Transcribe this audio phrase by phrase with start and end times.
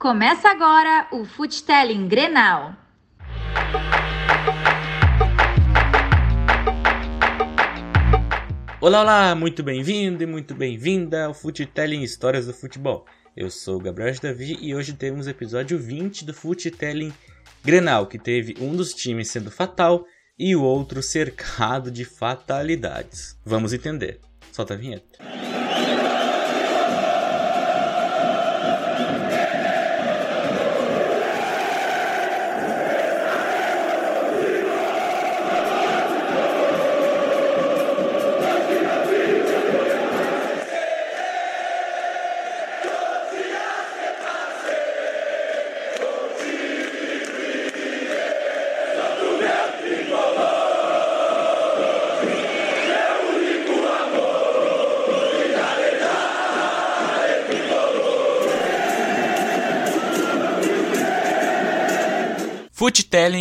[0.00, 2.74] Começa agora o Futelling Grenal.
[8.80, 13.04] Olá, olá, muito bem-vindo e muito bem-vinda ao Futelling Histórias do Futebol.
[13.36, 17.12] Eu sou o Gabriel Davi e hoje temos o episódio 20 do Futelling
[17.62, 20.06] Grenal, que teve um dos times sendo fatal
[20.38, 23.38] e o outro cercado de fatalidades.
[23.44, 24.18] Vamos entender.
[24.50, 25.39] Solta a vinheta.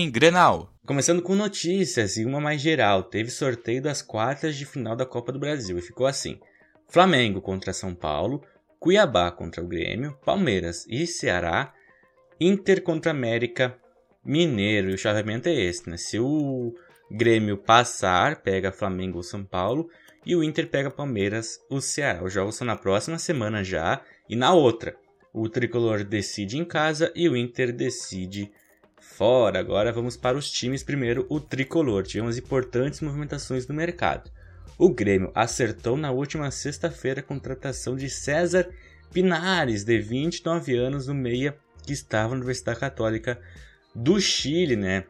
[0.09, 0.73] Grenal.
[0.88, 5.31] Começando com notícias e uma mais geral, teve sorteio das quartas de final da Copa
[5.31, 6.39] do Brasil e ficou assim:
[6.88, 8.43] Flamengo contra São Paulo,
[8.79, 11.73] Cuiabá contra o Grêmio, Palmeiras e Ceará,
[12.41, 13.77] Inter contra América,
[14.25, 14.89] Mineiro.
[14.89, 15.95] E o chaveamento é esse, né?
[15.95, 16.73] Se o
[17.11, 19.89] Grêmio passar, pega Flamengo ou São Paulo,
[20.25, 22.23] e o Inter pega Palmeiras ou Ceará.
[22.23, 24.95] Os jogos são na próxima semana já e na outra.
[25.31, 28.51] O tricolor decide em casa e o Inter decide
[29.15, 30.83] fora, agora vamos para os times.
[30.83, 32.03] Primeiro, o tricolor.
[32.03, 34.31] Tivemos importantes movimentações no mercado.
[34.77, 38.69] O Grêmio acertou na última sexta-feira a contratação de César
[39.11, 43.39] Pinares, de 29 anos, no meia que estava na Universidade Católica
[43.93, 45.03] do Chile, né?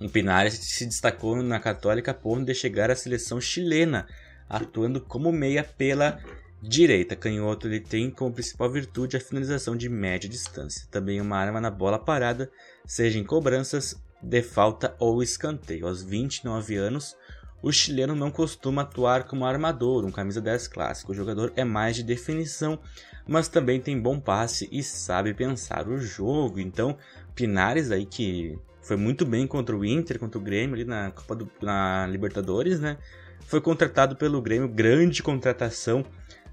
[0.00, 4.06] O Pinares se destacou na Católica a de chegar à seleção chilena,
[4.48, 6.20] atuando como meia pela
[6.60, 7.16] direita.
[7.16, 10.86] Canhoto ele tem como principal virtude a finalização de média distância.
[10.90, 12.50] Também uma arma na bola parada,
[12.86, 15.86] seja em cobranças de falta ou escanteio.
[15.86, 17.16] Aos 29 anos,
[17.62, 21.12] o chileno não costuma atuar como armador, um camisa 10 clássico.
[21.12, 22.78] O jogador é mais de definição,
[23.26, 26.60] mas também tem bom passe e sabe pensar o jogo.
[26.60, 26.96] Então,
[27.34, 31.34] Pinares aí que foi muito bem contra o Inter, contra o Grêmio ali na Copa
[31.34, 32.96] do, na Libertadores, né?
[33.40, 36.04] Foi contratado pelo Grêmio, grande contratação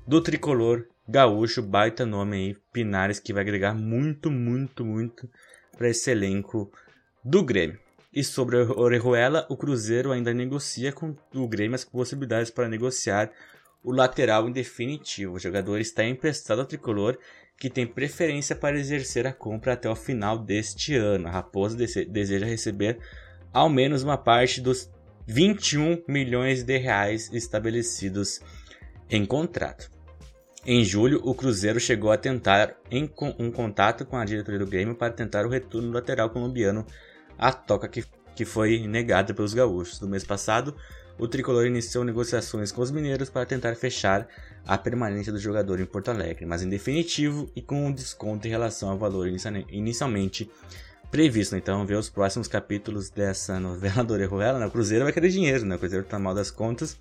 [0.08, 5.30] do tricolor gaúcho, baita nome aí, Pinares, que vai agregar muito, muito, muito
[5.78, 6.72] para esse elenco
[7.24, 7.80] do Grêmio.
[8.14, 13.32] E sobre o Orejuela, o Cruzeiro ainda negocia com o Grêmio as possibilidades para negociar
[13.84, 15.34] o lateral em definitivo.
[15.34, 17.18] O jogador está emprestado ao tricolor,
[17.58, 21.28] que tem preferência para exercer a compra até o final deste ano.
[21.28, 23.00] A Raposa deseja receber
[23.52, 24.90] ao menos uma parte dos
[25.28, 28.40] 21 milhões de reais estabelecidos
[29.10, 29.95] em contrato.
[30.68, 32.76] Em julho, o Cruzeiro chegou a tentar
[33.38, 36.84] um contato com a diretoria do Grêmio para tentar o retorno lateral colombiano
[37.38, 38.04] a toca que,
[38.36, 40.02] que foi negada pelos gaúchos.
[40.02, 40.76] No mês passado,
[41.20, 44.28] o tricolor iniciou negociações com os mineiros para tentar fechar
[44.66, 48.50] a permanência do jogador em Porto Alegre, mas em definitivo e com um desconto em
[48.50, 49.28] relação ao valor
[49.70, 50.50] inicialmente
[51.12, 51.56] previsto.
[51.56, 54.58] Então, ver os próximos capítulos dessa novela do Orejuela.
[54.58, 54.66] Né?
[54.66, 55.76] O Cruzeiro vai querer dinheiro, né?
[55.76, 56.98] O Cruzeiro tá mal das contas,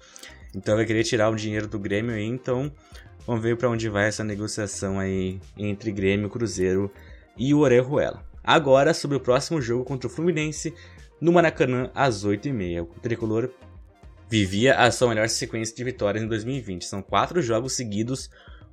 [0.54, 2.70] então vai querer tirar o dinheiro do Grêmio aí, então
[3.26, 6.90] Vamos ver para onde vai essa negociação aí entre Grêmio, Cruzeiro
[7.36, 8.22] e o Orejuela.
[8.42, 10.74] Agora sobre o próximo jogo contra o Fluminense
[11.18, 12.82] no Maracanã às 8h30.
[12.82, 13.50] O tricolor
[14.28, 16.84] vivia a sua melhor sequência de vitórias em 2020.
[16.84, 18.28] São quatro jogos seguidos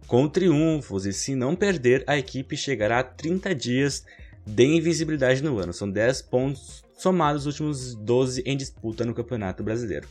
[0.06, 4.06] com triunfos e se não perder, a equipe chegará a 30 dias
[4.45, 5.72] de invisibilidade no ano.
[5.72, 10.09] São 10 pontos somados nos últimos 12 em disputa no Campeonato Brasileiro.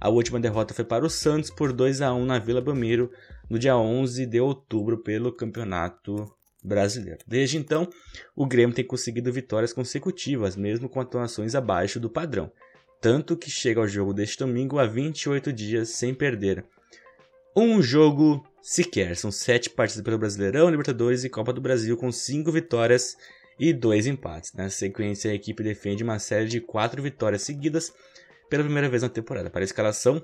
[0.00, 3.10] A última derrota foi para o Santos por 2 a 1 na Vila Belmiro
[3.50, 7.18] no dia 11 de outubro pelo Campeonato Brasileiro.
[7.26, 7.88] Desde então,
[8.36, 12.52] o Grêmio tem conseguido vitórias consecutivas, mesmo com atuações abaixo do padrão,
[13.00, 16.64] tanto que chega ao jogo deste domingo a 28 dias sem perder
[17.56, 19.16] um jogo sequer.
[19.16, 23.16] São sete partidas pelo Brasileirão, Libertadores e Copa do Brasil, com cinco vitórias
[23.58, 24.52] e dois empates.
[24.52, 27.92] Na sequência, a equipe defende uma série de quatro vitórias seguidas
[28.48, 29.50] pela primeira vez na temporada.
[29.50, 30.22] Para a escalação,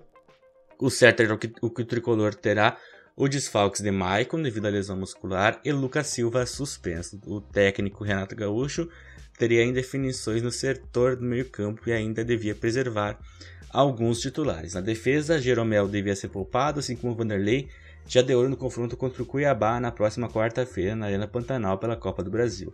[0.78, 2.78] o certo é o, que o tricolor terá
[3.16, 7.18] o desfalques de Maicon devido à lesão muscular e Lucas Silva suspenso.
[7.24, 8.90] O técnico Renato Gaúcho
[9.38, 13.18] teria indefinições no setor do meio-campo e ainda devia preservar
[13.70, 14.74] alguns titulares.
[14.74, 17.70] Na defesa, Jeromel devia ser poupado, assim como Vanderlei
[18.06, 21.96] já deu olho no confronto contra o Cuiabá na próxima quarta-feira na Arena Pantanal pela
[21.96, 22.72] Copa do Brasil.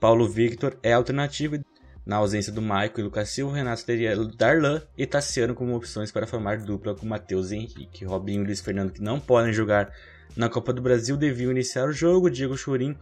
[0.00, 1.58] Paulo Victor é alternativo
[2.06, 6.26] na ausência do Maico e Lucas Silva, Renato teria Darlan e Tassiano como opções para
[6.26, 8.04] formar dupla com Matheus Henrique.
[8.04, 9.90] Robinho e Luiz Fernando, que não podem jogar
[10.36, 12.30] na Copa do Brasil, deviam iniciar o jogo.
[12.30, 12.94] Diego Churin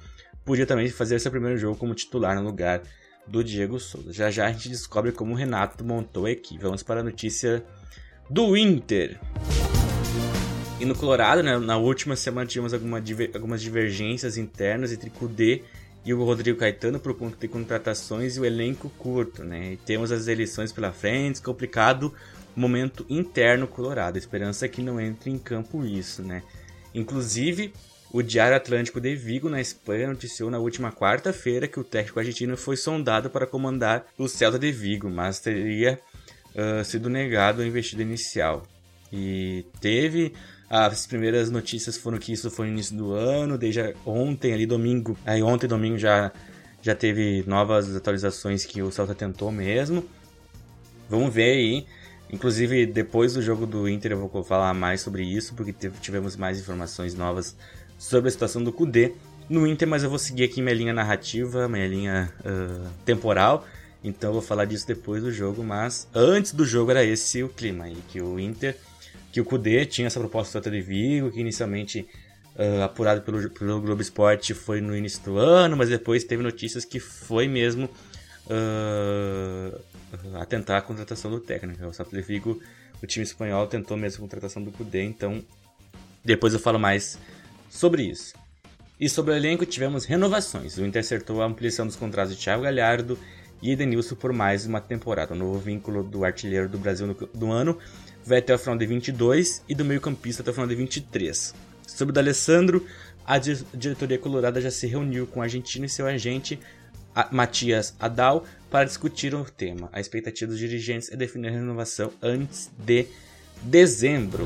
[0.45, 2.83] podia também fazer esse primeiro jogo como titular no lugar
[3.27, 4.13] do Diego Souza.
[4.13, 6.63] Já já a gente descobre como o Renato montou a equipe.
[6.63, 7.65] Vamos para a notícia
[8.31, 9.19] do Inter.
[10.81, 13.01] E no Colorado, né, na última semana tivemos alguma,
[13.35, 15.63] algumas divergências internas entre Kudê e
[16.11, 19.75] o Rodrigo Caetano por conta de contratações e o elenco curto, né?
[19.75, 22.13] E temos as eleições pela frente, complicado
[22.57, 24.17] momento interno colorado.
[24.17, 26.43] A esperança é que não entre em campo isso, né?
[26.95, 27.73] Inclusive,
[28.13, 32.57] o Diário Atlântico de Vigo, na Espanha, noticiou na última quarta-feira que o técnico argentino
[32.57, 35.99] foi sondado para comandar o Celta de Vigo, mas teria
[36.55, 38.67] uh, sido negado a investida inicial.
[39.13, 40.33] E teve
[40.71, 45.19] as primeiras notícias foram que isso foi no início do ano, desde ontem, ali domingo.
[45.27, 46.33] Aí ontem, domingo, já,
[46.81, 50.03] já teve novas atualizações que o Celta tentou mesmo.
[51.11, 51.87] Vamos ver aí.
[52.33, 56.59] Inclusive, depois do jogo do Inter, eu vou falar mais sobre isso, porque tivemos mais
[56.59, 57.55] informações novas
[57.99, 59.13] sobre a situação do Kudê
[59.51, 63.67] no Inter, mas eu vou seguir aqui minha linha narrativa, minha linha uh, temporal.
[64.03, 67.49] Então eu vou falar disso depois do jogo, mas antes do jogo era esse o
[67.51, 68.77] clima aí, que o Inter
[69.33, 72.07] que o Kudê tinha essa proposta do de Vigo, que inicialmente
[72.55, 76.85] uh, apurado pelo, pelo Globo Esporte foi no início do ano, mas depois teve notícias
[76.85, 77.89] que foi mesmo
[78.47, 79.81] uh,
[80.35, 81.85] atentar a contratação do técnico.
[81.87, 82.61] O Celta de Vigo,
[83.03, 85.43] o time espanhol tentou mesmo a contratação do Kudê, então
[86.23, 87.19] depois eu falo mais
[87.71, 88.35] sobre isso.
[89.01, 90.77] E sobre o elenco tivemos renovações.
[90.77, 93.19] O Inter acertou a ampliação dos contratos de Thiago Galhardo
[93.63, 95.33] e Edenilson por mais uma temporada.
[95.33, 97.79] O novo vínculo do artilheiro do Brasil no, do ano
[98.25, 101.55] vai até o final de 22 e do meio-campista até o final de 23.
[101.87, 102.87] Sobre o D'Alessandro,
[103.25, 106.59] a diretoria colorada já se reuniu com o argentino e seu agente
[107.31, 109.89] Matias Adal para discutir o tema.
[109.93, 113.07] A expectativa dos dirigentes é definir a renovação antes de
[113.63, 114.45] dezembro.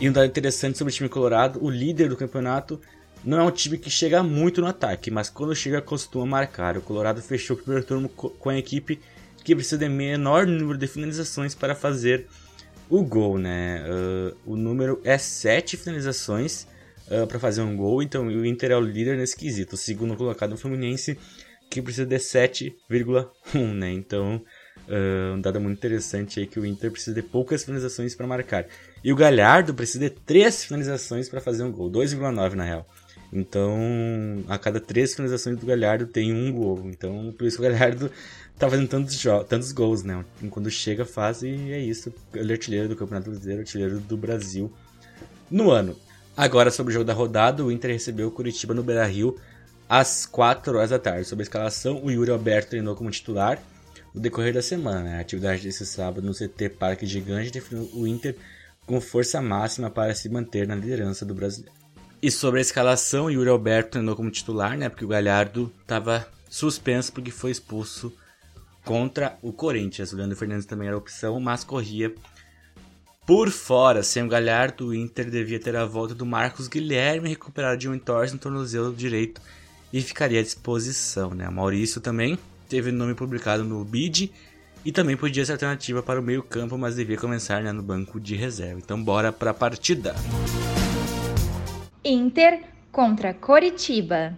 [0.00, 2.80] E um dado interessante sobre o time colorado, o líder do campeonato
[3.24, 6.76] não é um time que chega muito no ataque, mas quando chega costuma marcar.
[6.76, 8.98] O Colorado fechou o primeiro turno com a equipe
[9.44, 12.26] que precisa de menor número de finalizações para fazer
[12.88, 13.84] o gol, né?
[13.88, 16.66] Uh, o número é 7 finalizações
[17.08, 19.74] uh, para fazer um gol, então o Inter é o líder nesse quesito.
[19.74, 21.18] O segundo colocado é o Fluminense,
[21.70, 23.90] que precisa de 7,1, né?
[23.92, 24.42] Então,
[24.88, 28.66] uh, um dado muito interessante aí que o Inter precisa de poucas finalizações para marcar.
[29.02, 32.86] E o Galhardo precisa de 3 finalizações para fazer um gol, 2,9 na real.
[33.32, 36.82] Então, a cada 3 finalizações do Galhardo tem um gol.
[36.84, 38.10] Então, por isso o Galhardo
[38.58, 40.24] tá fazendo tantos, tantos gols, né?
[40.50, 42.12] Quando chega, faz e é isso.
[42.34, 44.72] Ele é artilheiro do Campeonato Brasileiro, artilheiro do Brasil
[45.50, 45.96] no ano.
[46.36, 49.36] Agora, sobre o jogo da rodada, o Inter recebeu o Curitiba no Beira-Rio
[49.88, 51.26] às 4 horas da tarde.
[51.26, 53.62] Sobre a escalação, o Yuri Alberto treinou como titular
[54.14, 55.16] no decorrer da semana.
[55.16, 58.34] A atividade desse sábado no CT Parque Gigante definiu o Inter
[58.86, 61.74] com força máxima para se manter na liderança do brasileiro.
[62.22, 64.88] E sobre a escalação, o Yuri Alberto treinou como titular, né?
[64.88, 68.12] Porque o Galhardo estava suspenso porque foi expulso
[68.84, 70.12] contra o Corinthians.
[70.12, 72.14] O Leandro Fernandes também era opção, mas corria
[73.26, 74.02] por fora.
[74.02, 77.94] Sem o Galhardo, o Inter devia ter a volta do Marcos Guilherme recuperado de um
[77.94, 79.40] entorse no tornozelo direito
[79.92, 81.30] e ficaria à disposição.
[81.30, 81.48] Né?
[81.48, 82.38] O Maurício também
[82.68, 84.32] teve o nome publicado no BID
[84.84, 88.18] e também podia ser alternativa para o meio campo, mas devia começar né, no banco
[88.18, 88.80] de reserva.
[88.82, 90.14] Então bora para a partida.
[92.04, 94.36] Inter contra Coritiba.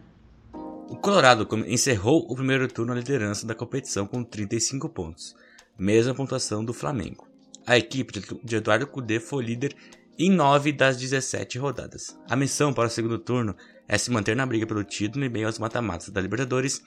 [1.05, 5.37] Colorado encerrou o primeiro turno na liderança da competição com 35 pontos,
[5.79, 7.29] mesma pontuação do Flamengo.
[7.67, 9.77] A equipe de Eduardo Cudê foi líder
[10.19, 12.19] em 9 das 17 rodadas.
[12.27, 13.55] A missão para o segundo turno
[13.87, 16.82] é se manter na briga pelo título e meio aos mata-matas da Libertadores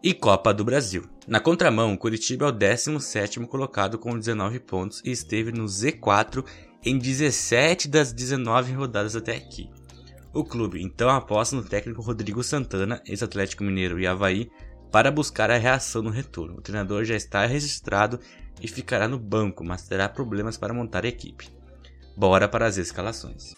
[0.00, 1.02] e Copa do Brasil.
[1.26, 6.44] Na contramão, Curitiba é o 17º colocado com 19 pontos e esteve no Z4
[6.84, 9.68] em 17 das 19 rodadas até aqui.
[10.36, 14.50] O clube então aposta no técnico Rodrigo Santana, ex-Atlético Mineiro e Havaí,
[14.92, 16.58] para buscar a reação no retorno.
[16.58, 18.20] O treinador já está registrado
[18.60, 21.48] e ficará no banco, mas terá problemas para montar a equipe.
[22.14, 23.54] Bora para as escalações.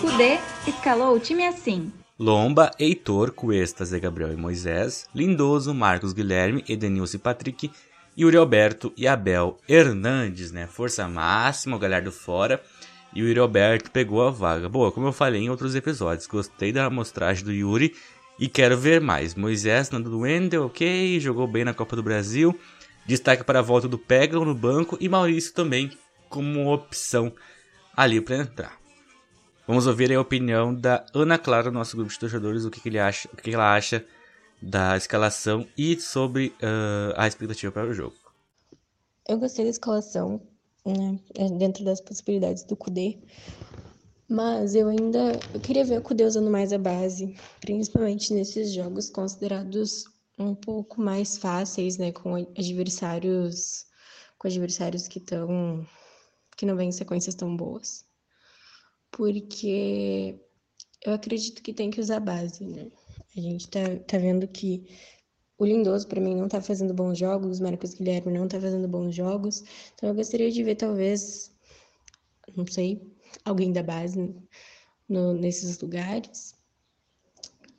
[0.00, 0.38] Kudê
[0.68, 1.92] escalou o time assim.
[2.16, 7.72] Lomba, Heitor, Cuesta, Zé Gabriel e Moisés, Lindoso, Marcos Guilherme, Edenilson e Patrick,
[8.18, 10.66] Yuri Alberto e Abel Hernandes, né?
[10.66, 12.62] Força máxima, o Galhardo fora.
[13.14, 14.68] E o Yuri Alberto pegou a vaga.
[14.68, 17.94] Boa, como eu falei em outros episódios, gostei da amostragem do Yuri
[18.38, 19.34] e quero ver mais.
[19.34, 22.58] Moisés, Nando do Wendel, ok, jogou bem na Copa do Brasil.
[23.06, 25.90] Destaque para a volta do Peglo no banco e Maurício também
[26.28, 27.32] como opção
[27.96, 28.78] ali para entrar.
[29.66, 32.98] Vamos ouvir a opinião da Ana Clara, nosso grupo de torcedores, o que, que ele
[32.98, 34.04] acha, o que ela acha
[34.64, 38.16] da escalação e sobre uh, a expectativa para o jogo.
[39.28, 40.40] Eu gostei da escalação,
[40.84, 43.18] né, é dentro das possibilidades do Kudê.
[44.28, 49.10] Mas eu ainda eu queria ver o Kudê usando mais a base, principalmente nesses jogos
[49.10, 50.06] considerados
[50.38, 53.86] um pouco mais fáceis, né, com adversários
[54.38, 55.86] com adversários que estão
[56.56, 58.04] que não vêm em sequências tão boas.
[59.10, 60.40] Porque
[61.04, 62.90] eu acredito que tem que usar base, né?
[63.36, 64.86] A gente tá, tá vendo que
[65.58, 68.88] o Lindoso, para mim, não tá fazendo bons jogos, o Marcos Guilherme não tá fazendo
[68.88, 69.62] bons jogos.
[69.94, 71.52] Então eu gostaria de ver, talvez,
[72.56, 73.02] não sei,
[73.44, 74.34] alguém da base
[75.08, 76.54] no, nesses lugares.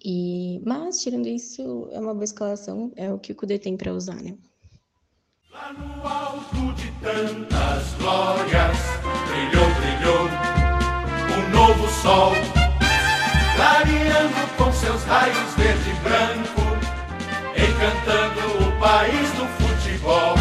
[0.04, 3.94] E, mas, tirando isso, é uma boa escalação, é o que o Kudê tem para
[3.94, 4.38] usar, né?
[5.52, 8.78] Lá no alto de tantas glórias,
[9.28, 10.26] brilhou, brilhou,
[11.34, 12.34] um novo sol,
[13.56, 14.45] clareando
[14.96, 16.62] seus raios verde e branco,
[17.54, 20.36] encantando o país do futebol.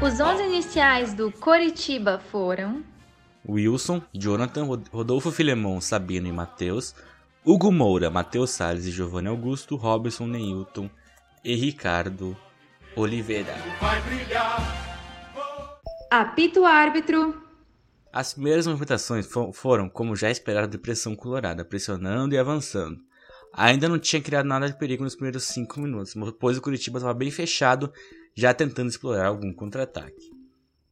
[0.00, 2.82] Os 11 iniciais do Coritiba foram
[3.46, 6.94] Wilson, Jonathan, Rodolfo Filemon, Sabino e Matheus,
[7.44, 10.88] Hugo Moura, Matheus Salles e Giovanni Augusto, Robson Neilton
[11.44, 12.34] e Ricardo
[12.96, 13.54] Oliveira.
[16.10, 17.43] Apito árbitro.
[18.14, 23.00] As primeiras movimentações foram, como já esperado, de pressão colorada, pressionando e avançando.
[23.52, 27.12] Ainda não tinha criado nada de perigo nos primeiros 5 minutos, pois o Curitiba estava
[27.12, 27.92] bem fechado,
[28.32, 30.30] já tentando explorar algum contra-ataque.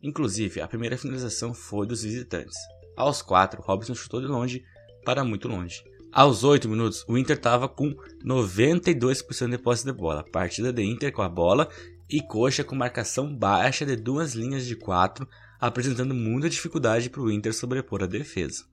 [0.03, 2.59] Inclusive, a primeira finalização foi dos visitantes.
[2.97, 4.65] Aos 4, Robson chutou de longe
[5.05, 5.81] para muito longe.
[6.11, 10.25] Aos 8 minutos, o Inter estava com 92% de posse de bola.
[10.33, 11.69] Partida de Inter com a bola
[12.11, 15.25] e Coxa com marcação baixa de duas linhas de 4,
[15.63, 18.65] apresentando muita dificuldade para o Inter sobrepor a defesa.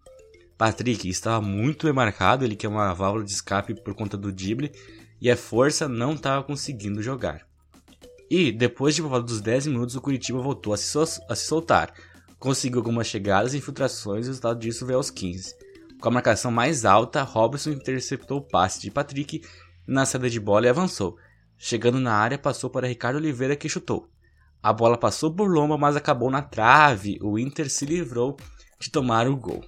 [0.57, 4.31] Patrick estava muito bem marcado, ele que é uma válvula de escape por conta do
[4.31, 4.71] drible,
[5.21, 7.47] e a força não estava conseguindo jogar.
[8.27, 10.97] E, depois de volta dos 10 minutos, o Curitiba voltou a se,
[11.29, 11.93] a se soltar.
[12.39, 15.55] Conseguiu algumas chegadas e infiltrações e o resultado disso veio aos 15.
[16.01, 19.43] Com a marcação mais alta, Robson interceptou o passe de Patrick
[19.85, 21.17] na saída de bola e avançou.
[21.55, 24.09] Chegando na área, passou para Ricardo Oliveira que chutou.
[24.61, 27.17] A bola passou por Lomba, mas acabou na trave.
[27.21, 28.37] O Inter se livrou
[28.79, 29.63] de tomar o gol.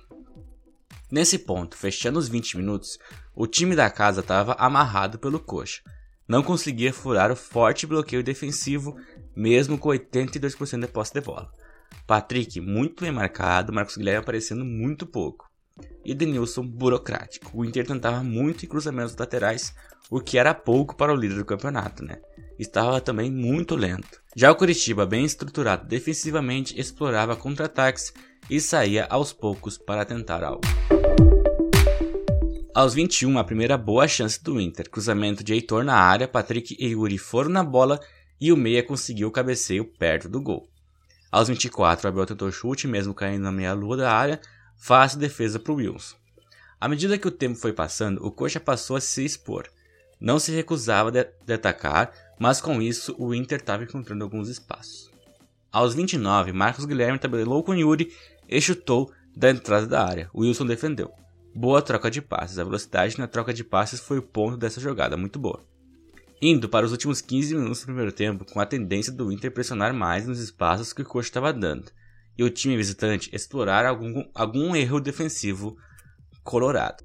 [1.10, 2.98] Nesse ponto, fechando os 20 minutos,
[3.36, 5.82] o time da casa estava amarrado pelo coxa
[6.32, 8.96] não conseguia furar o forte bloqueio defensivo,
[9.36, 11.52] mesmo com 82% de posse de bola.
[12.08, 15.52] Patrick, muito bem marcado, Marcos Guilherme aparecendo muito pouco.
[16.06, 17.52] E Denilson, burocrático.
[17.54, 19.76] O Inter tentava muito em cruzamentos laterais,
[20.10, 22.22] o que era pouco para o líder do campeonato, né?
[22.58, 24.22] Estava também muito lento.
[24.36, 28.14] Já o Curitiba, bem estruturado defensivamente, explorava contra-ataques
[28.50, 30.62] e saía aos poucos para tentar algo.
[32.74, 34.90] Aos 21, a primeira boa chance do Inter.
[34.90, 38.00] Cruzamento de Heitor na área, Patrick e Yuri foram na bola
[38.40, 40.70] e o meia conseguiu o cabeceio perto do gol.
[41.32, 44.40] Aos 24, Abel tentou chute, mesmo caindo na meia-lua da área,
[44.78, 46.16] fácil defesa para o Wilson.
[46.80, 49.68] À medida que o tempo foi passando, o Coxa passou a se expor.
[50.20, 55.12] Não se recusava de, de atacar, mas com isso o Inter estava encontrando alguns espaços.
[55.72, 58.12] Aos 29, Marcos Guilherme tabelou com Yuri
[58.50, 60.28] e chutou da entrada da área.
[60.34, 61.12] Wilson defendeu.
[61.54, 62.58] Boa troca de passes.
[62.58, 65.64] A velocidade na troca de passes foi o ponto dessa jogada, muito boa.
[66.42, 69.94] Indo para os últimos 15 minutos do primeiro tempo, com a tendência do Inter pressionar
[69.94, 71.92] mais nos espaços que o coach estava dando,
[72.36, 75.78] e o time visitante explorar algum, algum erro defensivo
[76.44, 77.04] colorado.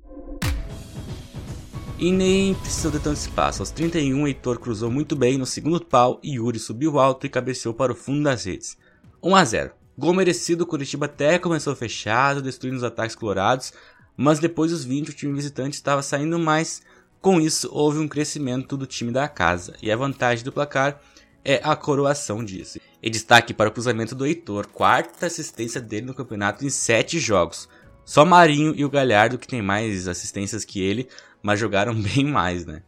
[1.98, 3.62] E nem precisou de tanto espaço.
[3.62, 7.72] Aos 31, Heitor cruzou muito bem no segundo pau e Yuri subiu alto e cabeceou
[7.72, 8.76] para o fundo das redes.
[9.22, 9.70] 1 a 0.
[9.96, 13.72] Gol merecido, o Curitiba até começou fechado, destruindo os ataques colorados,
[14.14, 16.82] mas depois dos 20 o time visitante estava saindo mais.
[17.18, 21.00] Com isso, houve um crescimento do time da casa, e a vantagem do placar
[21.42, 22.78] é a coroação disso.
[23.02, 27.66] E destaque para o cruzamento do Heitor, quarta assistência dele no campeonato em 7 jogos.
[28.06, 31.08] Só Marinho e o Galhardo que tem mais assistências que ele,
[31.42, 32.82] mas jogaram bem mais, né?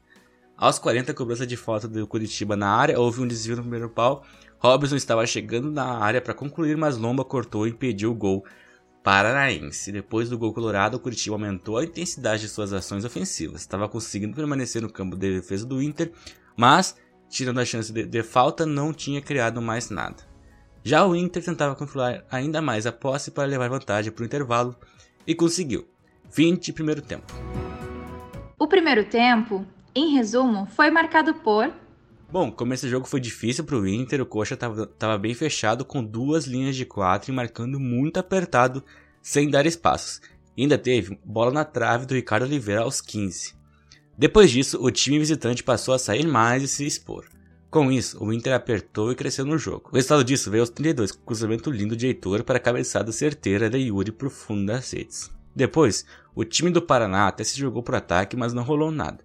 [0.56, 4.24] Aos 40, cobrança de falta do Curitiba na área, houve um desvio no primeiro pau.
[4.60, 8.44] Robson estava chegando na área para concluir, mas Lomba cortou e impediu o gol
[9.02, 9.90] Paranaense.
[9.90, 13.62] Depois do gol colorado, o Curitiba aumentou a intensidade de suas ações ofensivas.
[13.62, 16.12] Estava conseguindo permanecer no campo de defesa do Inter,
[16.56, 16.94] mas,
[17.28, 20.22] tirando a chance de, de falta, não tinha criado mais nada.
[20.84, 24.76] Já o Inter tentava controlar ainda mais a posse para levar vantagem para o intervalo
[25.28, 25.86] e conseguiu.
[26.34, 27.32] 20 primeiro tempo.
[28.58, 31.72] O primeiro tempo, em resumo, foi marcado por
[32.30, 36.04] Bom, como esse jogo foi difícil para o Inter, o Coxa estava bem fechado com
[36.04, 38.84] duas linhas de quatro e marcando muito apertado,
[39.22, 40.20] sem dar espaços.
[40.54, 43.54] E ainda teve bola na trave do Ricardo Oliveira aos 15.
[44.16, 47.24] Depois disso, o time visitante passou a sair mais e se expor.
[47.70, 49.90] Com isso, o Inter apertou e cresceu no jogo.
[49.92, 53.68] O resultado disso veio aos 32, com cruzamento lindo de Heitor para a cabeçada certeira
[53.68, 55.30] de Yuri pro fundo das redes.
[55.54, 59.18] Depois, o time do Paraná até se jogou pro ataque, mas não rolou nada.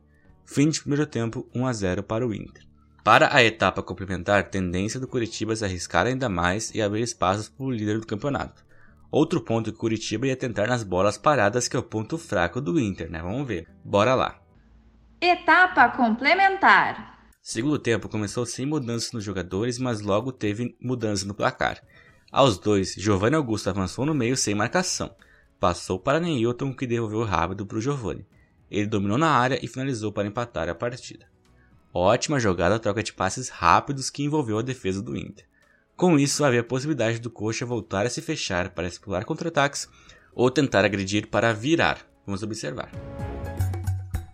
[0.46, 2.64] Fim de primeiro tempo, 1 a 0 para o Inter.
[3.02, 7.66] Para a etapa complementar, tendência do Curitiba se arriscar ainda mais e abrir espaços para
[7.66, 8.64] o líder do campeonato.
[9.12, 12.60] Outro ponto que o Curitiba ia tentar nas bolas paradas, que é o ponto fraco
[12.60, 13.22] do Inter, né?
[13.22, 13.68] Vamos ver.
[13.86, 14.40] Bora lá.
[15.22, 17.14] Etapa complementar.
[17.46, 21.84] Segundo tempo começou sem mudanças nos jogadores, mas logo teve mudança no placar.
[22.32, 25.14] Aos dois, Giovanni Augusto avançou no meio sem marcação.
[25.60, 28.26] Passou para Neilton, que devolveu rápido para o Giovanni.
[28.72, 31.28] Ele dominou na área e finalizou para empatar a partida.
[31.94, 35.46] Ótima jogada troca de passes rápidos que envolveu a defesa do Inter.
[35.98, 39.90] Com isso, havia a possibilidade do Coxa voltar a se fechar para explorar contra-ataques
[40.34, 42.08] ou tentar agredir para virar.
[42.26, 42.90] Vamos observar.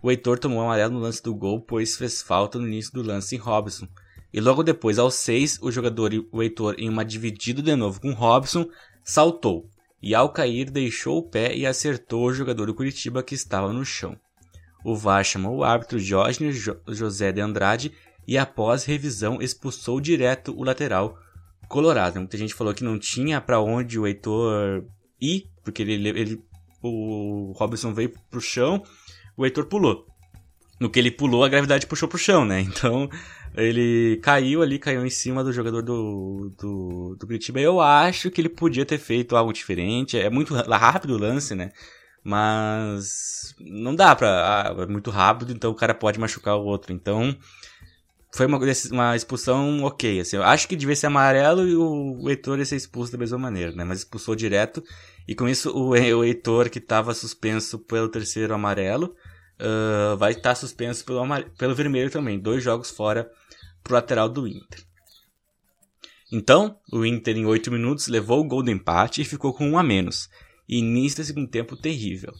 [0.02, 3.34] O Heitor tomou amarelo no lance do gol, pois fez falta no início do lance
[3.34, 3.86] em Robson.
[4.32, 8.12] E logo depois, aos 6, o jogador, o Heitor, em uma dividida de novo com
[8.12, 8.66] Robson,
[9.04, 9.68] saltou.
[10.02, 13.84] E ao cair, deixou o pé e acertou o jogador do Curitiba que estava no
[13.84, 14.16] chão.
[14.82, 16.56] O VAR chamou o árbitro Diógenes
[16.88, 17.92] José de Andrade
[18.26, 21.18] e, após revisão, expulsou direto o lateral
[21.68, 22.18] colorado.
[22.18, 24.84] Muita gente falou que não tinha para onde o Heitor
[25.20, 26.42] ir, porque ele, ele,
[26.82, 28.82] o Robson veio pro chão
[29.40, 30.06] o Heitor pulou.
[30.78, 32.60] No que ele pulou, a gravidade puxou pro chão, né?
[32.60, 33.08] Então,
[33.54, 37.58] ele caiu ali, caiu em cima do jogador do, do, do Curitiba.
[37.58, 40.18] Eu acho que ele podia ter feito algo diferente.
[40.18, 41.70] É muito rápido o lance, né?
[42.22, 44.28] Mas não dá pra.
[44.28, 46.92] Ah, é muito rápido, então o cara pode machucar o outro.
[46.92, 47.34] Então,
[48.32, 48.58] foi uma,
[48.92, 50.20] uma expulsão ok.
[50.20, 53.38] Assim, eu acho que devia ser amarelo e o, Heitor ia ser expulso da mesma
[53.38, 53.84] maneira, né?
[53.84, 54.82] Mas expulsou direto.
[55.26, 59.14] E com isso, o, o Heitor, que estava suspenso pelo terceiro amarelo,
[59.60, 61.22] uh, vai estar tá suspenso pelo,
[61.56, 62.38] pelo vermelho também.
[62.38, 63.30] Dois jogos fora
[63.82, 64.84] pro lateral do Inter.
[66.32, 69.78] Então, o Inter em 8 minutos levou o gol do empate e ficou com um
[69.78, 70.28] a menos.
[70.68, 72.32] Início do segundo tempo terrível.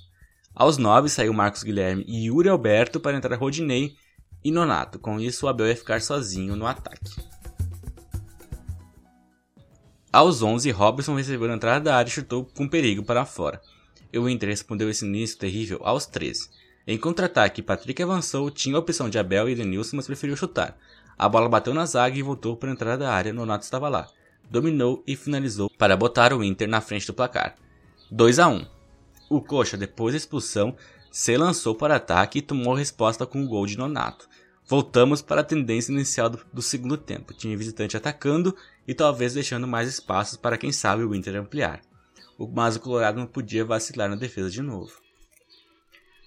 [0.54, 3.94] Aos 9 saiu Marcos Guilherme e Yuri Alberto para entrar Rodinei
[4.44, 4.98] e Nonato.
[4.98, 7.10] Com isso, o Abel ia ficar sozinho no ataque.
[10.12, 13.60] Aos 11, Robson recebeu na entrada da área e chutou com perigo para fora.
[14.12, 16.48] O Inter respondeu esse início terrível aos 13.
[16.86, 20.76] Em contra-ataque, Patrick avançou, tinha a opção de Abel e Edenilson, mas preferiu chutar.
[21.16, 24.08] A bola bateu na zaga e voltou para a entrada da área, Nonato estava lá.
[24.50, 27.56] Dominou e finalizou para botar o Inter na frente do placar.
[28.10, 28.66] 2 a 1.
[29.28, 30.74] O Coxa, depois da expulsão,
[31.10, 34.28] se lançou para ataque e tomou resposta com o gol de Nonato.
[34.66, 37.34] Voltamos para a tendência inicial do, do segundo tempo.
[37.34, 38.56] Tinha visitante atacando
[38.88, 41.80] e talvez deixando mais espaços para quem sabe o Inter ampliar.
[42.54, 44.92] Mas o Colorado não podia vacilar na defesa de novo.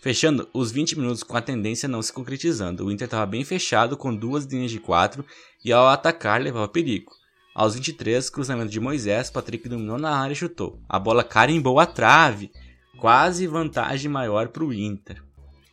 [0.04, 2.86] Fechando os 20 minutos com a tendência não se concretizando.
[2.86, 5.24] O Inter estava bem fechado com duas linhas de 4
[5.63, 7.10] e ao atacar levava perigo.
[7.56, 10.78] Aos 23, cruzamento de Moisés, Patrick dominou na área e chutou.
[10.89, 12.52] A bola carimbou a trave,
[12.98, 15.24] quase vantagem maior para o Inter.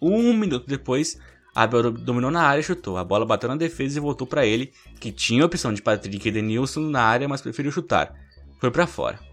[0.01, 1.19] Um minuto depois,
[1.53, 2.99] Abel dominou na área e chutou.
[2.99, 6.29] A bola bateu na defesa e voltou para ele, que tinha a opção de Patrick
[6.29, 8.15] e Denilson na área, mas preferiu chutar.
[8.61, 9.30] Foi para fora.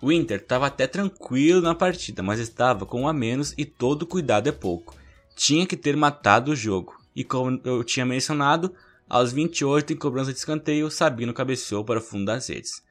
[0.00, 4.06] O Inter estava até tranquilo na partida, mas estava com um a menos e todo
[4.06, 4.94] cuidado é pouco.
[5.34, 6.96] Tinha que ter matado o jogo.
[7.16, 8.72] E como eu tinha mencionado,
[9.08, 12.82] aos 28 em cobrança de escanteio, Sabino cabeceou para o fundo das redes.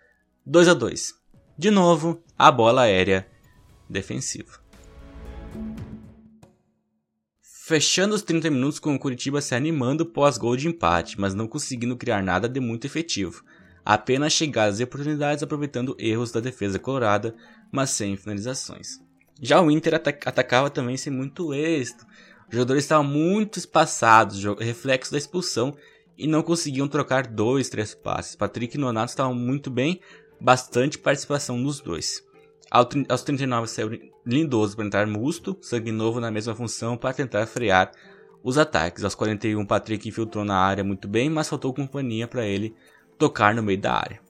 [0.45, 1.15] 2 a 2.
[1.57, 3.25] De novo, a bola aérea
[3.89, 4.59] defensiva.
[7.41, 11.97] Fechando os 30 minutos com o Curitiba se animando pós-gol de empate, mas não conseguindo
[11.97, 13.43] criar nada de muito efetivo
[13.87, 17.33] apenas chegadas e oportunidades aproveitando erros da defesa colorada,
[17.71, 18.99] mas sem finalizações.
[19.41, 22.05] Já o Inter atacava também sem muito êxito.
[22.49, 25.73] Os jogadores estavam muito espaçados, reflexo da expulsão,
[26.17, 28.35] e não conseguiam trocar dois, três passes.
[28.35, 30.01] Patrick e Nonato estavam muito bem,
[30.37, 32.21] bastante participação nos dois.
[32.69, 33.91] Aos 39 saiu
[34.25, 37.93] Lindoso para entrar Musto, sangue novo na mesma função para tentar frear
[38.43, 39.05] os ataques.
[39.05, 42.75] Aos 41 Patrick infiltrou na área muito bem, mas faltou companhia para ele
[43.17, 44.21] tocar no meio da área.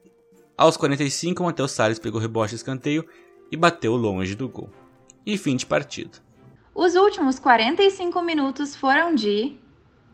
[0.57, 3.05] Aos 45, Matheus Salles pegou rebote de escanteio
[3.51, 4.69] e bateu longe do gol.
[5.25, 6.17] E fim de partida.
[6.73, 9.57] Os últimos 45 minutos foram de.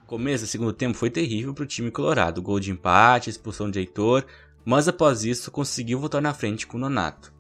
[0.08, 2.42] Começo do segundo tempo foi terrível para o time colorado.
[2.42, 4.26] Gol de empate, expulsão de Heitor,
[4.66, 7.34] mas após isso conseguiu voltar na frente com o Nonato.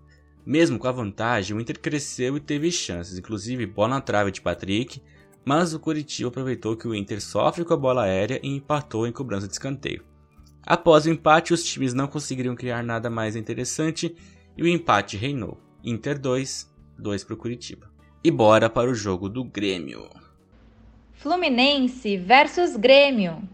[0.45, 4.41] Mesmo com a vantagem, o Inter cresceu e teve chances, inclusive bola na trave de
[4.41, 5.01] Patrick,
[5.45, 9.11] mas o Curitiba aproveitou que o Inter sofre com a bola aérea e empatou em
[9.11, 10.03] cobrança de escanteio.
[10.65, 14.15] Após o empate, os times não conseguiriam criar nada mais interessante
[14.55, 15.57] e o empate reinou.
[15.83, 17.91] Inter 2, 2 para o Curitiba.
[18.23, 20.09] E bora para o jogo do Grêmio.
[21.11, 23.47] Fluminense versus Grêmio.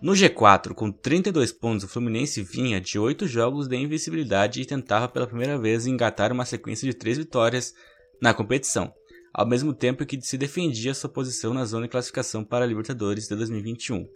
[0.00, 5.08] No G4, com 32 pontos, o Fluminense vinha de 8 jogos de invencibilidade e tentava
[5.08, 7.74] pela primeira vez engatar uma sequência de 3 vitórias
[8.20, 8.92] na competição,
[9.32, 13.26] ao mesmo tempo que se defendia sua posição na zona de classificação para a Libertadores
[13.26, 14.06] de 2021.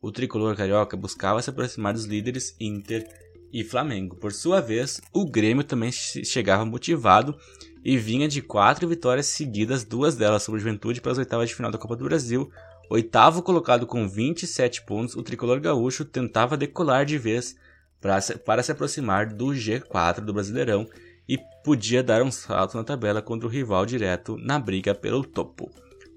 [0.00, 3.06] O tricolor carioca buscava se aproximar dos líderes Inter
[3.52, 4.16] e Flamengo.
[4.16, 7.36] Por sua vez, o Grêmio também chegava motivado
[7.84, 11.70] e vinha de quatro vitórias seguidas, duas delas sobre o Juventude pelas oitavas de final
[11.70, 12.50] da Copa do Brasil,
[12.90, 17.54] Oitavo colocado com 27 pontos, o tricolor gaúcho tentava decolar de vez
[18.00, 20.88] para para se aproximar do G4 do Brasileirão
[21.28, 25.70] e podia dar um salto na tabela contra o rival direto na briga pelo topo.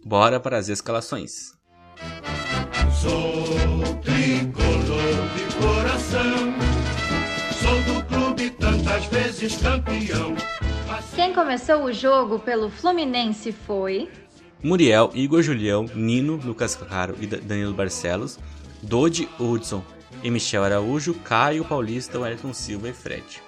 [0.04, 1.54] Bora para as escalações.
[3.04, 3.44] Sou
[4.02, 6.54] tricolor de coração,
[7.60, 10.34] sou do clube tantas vezes campeão.
[11.13, 14.10] Quem começou o jogo pelo Fluminense foi
[14.63, 18.39] Muriel, Igor Julião, Nino, Lucas Caro e Danilo Barcelos,
[18.82, 19.84] Dodi Hudson
[20.24, 23.42] e Michel Araújo, Caio Paulista, Wellington Silva e Fred.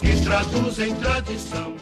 [0.00, 1.76] que traduzem tradição.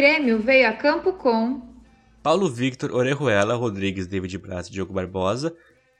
[0.00, 1.60] Grêmio veio a campo com
[2.22, 5.54] Paulo Victor, Orejuela, Rodrigues, David Braz e Diogo Barbosa,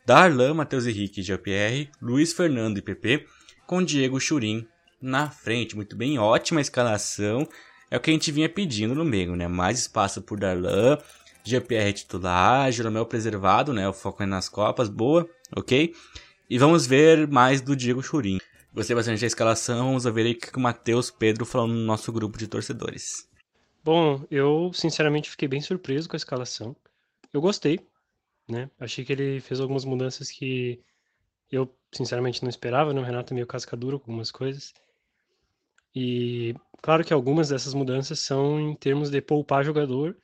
[0.06, 3.26] Darlan, Matheus Henrique e Jean-Pierre, Luiz Fernando e PP,
[3.66, 4.66] com Diego Churin
[5.02, 5.76] na frente.
[5.76, 7.46] Muito bem, ótima escalação.
[7.90, 9.46] É o que a gente vinha pedindo no meio, né?
[9.46, 10.96] Mais espaço por Darlan,
[11.44, 13.86] Jean-Pierre titular, Jeromel preservado, né?
[13.86, 15.94] O foco é nas Copas, boa, ok?
[16.48, 18.38] E vamos ver mais do Diego Churin.
[18.72, 22.10] Gostei bastante da escalação, vamos ver aí o que o Matheus Pedro falou no nosso
[22.10, 23.28] grupo de torcedores.
[23.92, 26.76] Bom, eu sinceramente fiquei bem surpreso com a escalação.
[27.32, 27.80] Eu gostei,
[28.48, 28.70] né?
[28.78, 30.80] Achei que ele fez algumas mudanças que
[31.50, 33.00] eu, sinceramente, não esperava, né?
[33.00, 34.72] O Renato é meio cascaduro com algumas coisas.
[35.94, 40.16] E claro que algumas dessas mudanças são em termos de poupar jogador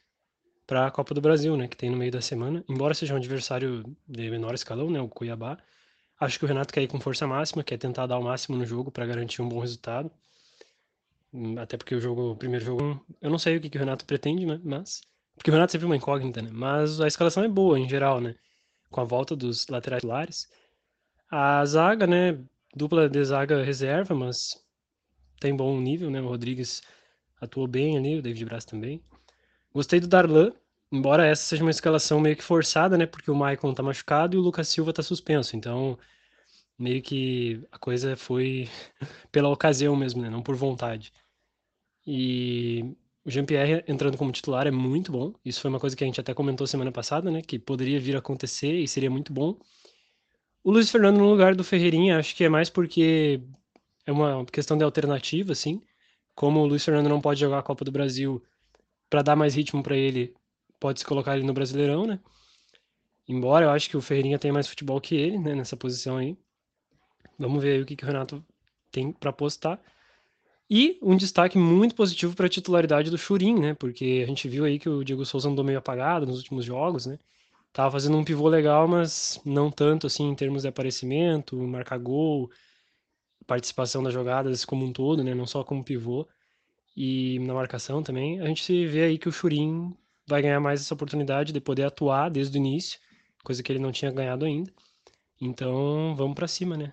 [0.67, 2.65] para a Copa do Brasil, né, que tem no meio da semana.
[2.69, 5.59] Embora seja um adversário de menor escalão, né, o Cuiabá,
[6.21, 8.67] acho que o Renato quer ir com força máxima, quer tentar dar o máximo no
[8.67, 10.11] jogo para garantir um bom resultado.
[11.37, 13.81] Hum, até porque o jogo, o primeiro jogo, eu não sei o que, que o
[13.81, 15.03] Renato pretende, né, mas
[15.37, 16.49] porque o Renato sempre é uma incógnita, né?
[16.51, 18.35] Mas a escalação é boa em geral, né?
[18.91, 20.49] Com a volta dos laterais titulares.
[21.31, 22.39] A zaga, né?
[22.75, 24.65] Dupla de zaga reserva, mas
[25.41, 26.21] tem bom nível, né?
[26.21, 26.83] O Rodrigues
[27.41, 29.03] atuou bem ali, o David Braz também.
[29.75, 30.53] Gostei do Darlan,
[30.93, 33.07] embora essa seja uma escalação meio que forçada, né?
[33.07, 35.57] Porque o Maicon tá machucado e o Lucas Silva tá suspenso.
[35.57, 35.99] Então,
[36.79, 38.69] meio que a coisa foi
[39.33, 40.31] pela ocasião mesmo, né?
[40.31, 41.13] Não por vontade.
[42.07, 45.35] E o Jean-Pierre entrando como titular é muito bom.
[45.45, 47.43] Isso foi uma coisa que a gente até comentou semana passada, né?
[47.43, 49.59] Que poderia vir a acontecer e seria muito bom.
[50.63, 53.41] O Luiz Fernando no lugar do Ferreirinha, acho que é mais porque
[54.05, 55.83] é uma questão de alternativa, assim.
[56.35, 58.43] Como o Luiz Fernando não pode jogar a Copa do Brasil,
[59.09, 60.35] para dar mais ritmo para ele,
[60.79, 62.21] pode se colocar ele no Brasileirão, né?
[63.29, 65.55] Embora eu acho que o Ferreirinha tem mais futebol que ele, né?
[65.55, 66.37] Nessa posição aí.
[67.39, 68.45] Vamos ver aí o que, que o Renato
[68.91, 69.81] tem para postar.
[70.69, 73.75] E um destaque muito positivo para a titularidade do Churin, né?
[73.75, 77.07] Porque a gente viu aí que o Diego Souza andou meio apagado nos últimos jogos,
[77.07, 77.19] né?
[77.73, 82.51] Tava fazendo um pivô legal, mas não tanto assim em termos de aparecimento, marcar gol,
[83.47, 85.35] participação das jogadas como um todo, né?
[85.35, 86.27] Não só como pivô
[86.97, 88.41] e na marcação também.
[88.41, 89.95] A gente vê aí que o Churin
[90.27, 92.99] vai ganhar mais essa oportunidade de poder atuar desde o início,
[93.45, 94.73] coisa que ele não tinha ganhado ainda.
[95.41, 96.93] Então, vamos para cima, né?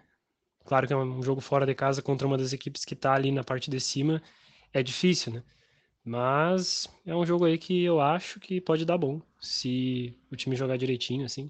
[0.65, 3.31] Claro que é um jogo fora de casa contra uma das equipes que está ali
[3.31, 4.21] na parte de cima
[4.71, 5.43] é difícil, né?
[6.03, 10.55] Mas é um jogo aí que eu acho que pode dar bom, se o time
[10.55, 11.49] jogar direitinho, assim.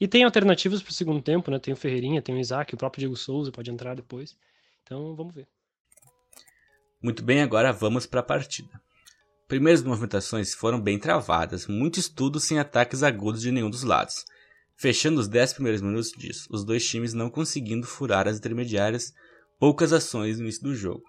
[0.00, 1.58] E tem alternativas para o segundo tempo, né?
[1.58, 4.36] Tem o Ferreirinha, tem o Isaac, o próprio Diego Souza pode entrar depois.
[4.82, 5.46] Então vamos ver.
[7.02, 8.80] Muito bem, agora vamos para a partida.
[9.46, 14.24] Primeiras movimentações foram bem travadas, muito estudo sem ataques agudos de nenhum dos lados
[14.76, 19.12] fechando os 10 primeiros minutos disso, os dois times não conseguindo furar as intermediárias,
[19.58, 21.02] poucas ações no início do jogo.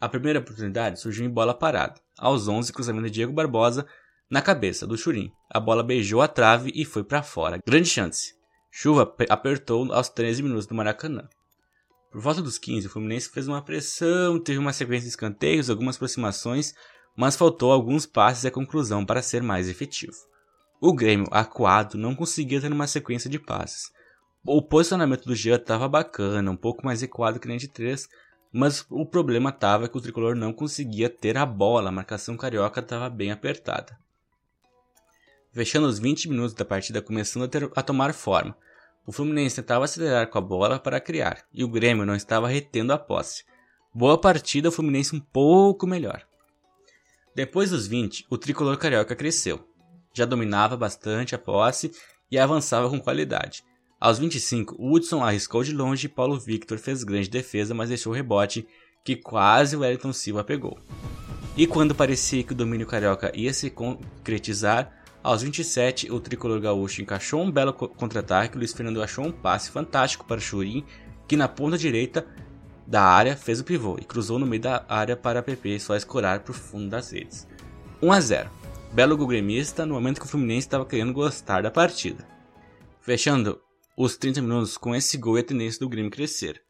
[0.00, 3.86] A primeira oportunidade surgiu em bola parada, aos 11 cruzamento de Diego Barbosa
[4.28, 5.30] na cabeça do Churim.
[5.48, 7.58] A bola beijou a trave e foi para fora.
[7.64, 8.34] Grande chance.
[8.70, 11.28] Chuva apertou aos 13 minutos do Maracanã.
[12.10, 15.96] Por volta dos 15, o Fluminense fez uma pressão, teve uma sequência de escanteios, algumas
[15.96, 16.74] aproximações,
[17.16, 20.16] mas faltou alguns passes e a conclusão para ser mais efetivo.
[20.84, 23.92] O Grêmio, acuado, não conseguia ter uma sequência de passes.
[24.44, 28.08] O posicionamento do Jean estava bacana, um pouco mais recuado que nem de 3,
[28.52, 32.80] mas o problema estava que o tricolor não conseguia ter a bola, a marcação carioca
[32.80, 33.96] estava bem apertada.
[35.52, 38.56] Fechando os 20 minutos da partida começando a, ter, a tomar forma,
[39.06, 42.92] o Fluminense tentava acelerar com a bola para criar, e o Grêmio não estava retendo
[42.92, 43.44] a posse.
[43.94, 46.26] Boa partida, o Fluminense um pouco melhor.
[47.36, 49.64] Depois dos 20, o tricolor carioca cresceu.
[50.12, 51.92] Já dominava bastante a posse
[52.30, 53.62] e avançava com qualidade.
[54.00, 58.16] Aos 25, Hudson arriscou de longe e Paulo Victor fez grande defesa, mas deixou o
[58.16, 58.66] rebote
[59.04, 60.78] que quase o Wellington Silva pegou.
[61.56, 64.90] E quando parecia que o domínio carioca ia se concretizar,
[65.22, 70.24] aos 27 o tricolor gaúcho encaixou um belo contra-ataque, Luiz Fernando achou um passe fantástico
[70.24, 70.84] para Churin,
[71.28, 72.26] que na ponta direita
[72.86, 76.40] da área fez o pivô e cruzou no meio da área para PP só escorar
[76.40, 77.46] para o fundo das redes.
[78.02, 78.61] 1 a 0.
[78.92, 82.28] Belo gremista no momento que o Fluminense estava querendo gostar da partida.
[83.00, 83.58] Fechando
[83.96, 86.62] os 30 minutos com esse gol e a tendência do Grêmio crescer.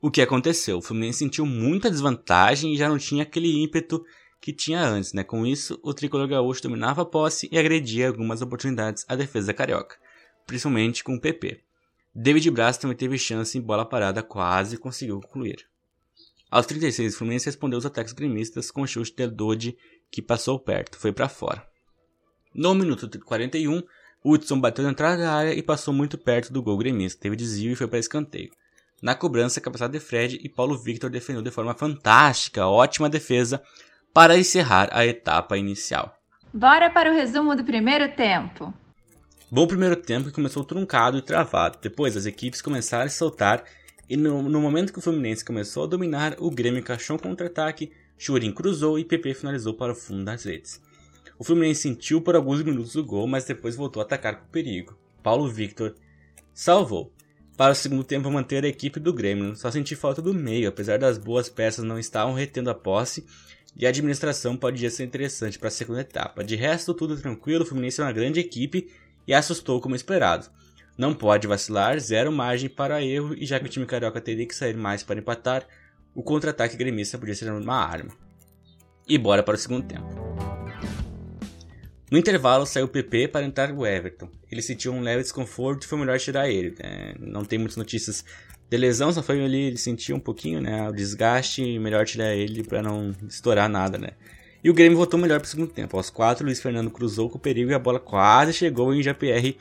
[0.00, 0.78] O que aconteceu?
[0.78, 4.04] O Fluminense sentiu muita desvantagem e já não tinha aquele ímpeto
[4.40, 5.24] que tinha antes, né?
[5.24, 9.96] Com isso, o tricolor gaúcho dominava a posse e agredia algumas oportunidades à defesa carioca,
[10.46, 11.60] principalmente com o PP.
[12.14, 15.66] David Braz também teve chance em bola parada, quase conseguiu concluir.
[16.54, 19.76] Aos 36, o Fluminense respondeu os ataques gremistas com o chute de Dodi,
[20.14, 21.66] que passou perto, foi para fora.
[22.54, 23.82] No minuto 41,
[24.24, 27.20] Hudson bateu na entrada da área e passou muito perto do gol gremista.
[27.20, 28.50] Teve desvio e foi para escanteio.
[29.02, 33.60] Na cobrança, cabeçada de Fred e Paulo Victor defendeu de forma fantástica, ótima defesa,
[34.12, 36.16] para encerrar a etapa inicial.
[36.52, 38.72] Bora para o resumo do primeiro tempo.
[39.50, 41.78] Bom primeiro tempo que começou truncado e travado.
[41.82, 43.64] Depois as equipes começaram a soltar
[44.08, 47.90] e no, no momento que o Fluminense começou a dominar, o Grêmio encaixou um contra-ataque,
[48.16, 50.80] Churin cruzou e PP finalizou para o fundo das redes.
[51.38, 54.96] O Fluminense sentiu por alguns minutos o gol, mas depois voltou a atacar com perigo.
[55.22, 55.94] Paulo Victor
[56.52, 57.12] salvou.
[57.56, 60.98] Para o segundo tempo manter a equipe do Grêmio, só senti falta do meio, apesar
[60.98, 63.24] das boas peças não estavam retendo a posse
[63.76, 66.44] e a administração podia ser interessante para a segunda etapa.
[66.44, 68.90] De resto, tudo tranquilo, o Fluminense é uma grande equipe
[69.26, 70.48] e assustou como esperado.
[70.96, 74.54] Não pode vacilar, zero margem para erro e já que o time carioca teria que
[74.54, 75.66] sair mais para empatar,
[76.14, 78.10] o contra-ataque gremista podia ser uma arma.
[79.06, 80.24] E bora para o segundo tempo.
[82.10, 84.28] No intervalo saiu o PP para entrar o Everton.
[84.50, 86.74] Ele sentiu um leve desconforto e foi melhor tirar ele.
[86.78, 87.14] Né?
[87.18, 88.24] Não tem muitas notícias
[88.70, 92.62] de lesão, só foi ali ele sentiu um pouquinho, né, o desgaste, melhor tirar ele
[92.62, 94.10] para não estourar nada, né.
[94.62, 95.96] E o Grêmio voltou melhor para o segundo tempo.
[95.96, 99.56] Aos quatro, Luiz Fernando cruzou com o perigo e a bola quase chegou em JPR,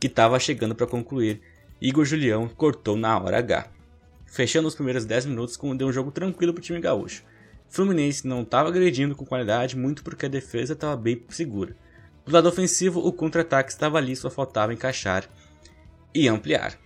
[0.00, 1.40] que estava chegando para concluir.
[1.80, 3.70] Igor Julião cortou na hora H.
[4.30, 7.24] Fechando os primeiros 10 minutos com um jogo tranquilo para o time gaúcho.
[7.68, 11.76] Fluminense não estava agredindo com qualidade, muito porque a defesa estava bem segura.
[12.24, 15.28] Do lado ofensivo, o contra-ataque estava ali, só faltava encaixar
[16.14, 16.78] e ampliar.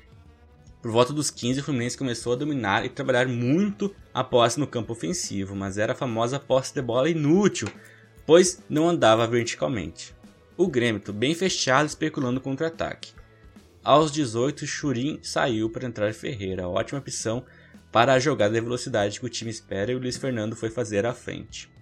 [0.81, 4.67] Por volta dos 15, o Fluminense começou a dominar e trabalhar muito a posse no
[4.67, 7.69] campo ofensivo, mas era a famosa posse de bola inútil,
[8.27, 10.15] pois não andava verticalmente.
[10.57, 13.13] O Grêmio, bem fechado, especulando contra-ataque.
[13.85, 17.45] Aos 18, Churin saiu para entrar Ferreira, ótima opção
[17.93, 21.05] para a jogada de velocidade que o time espera e o Luiz Fernando foi fazer
[21.07, 21.73] à frente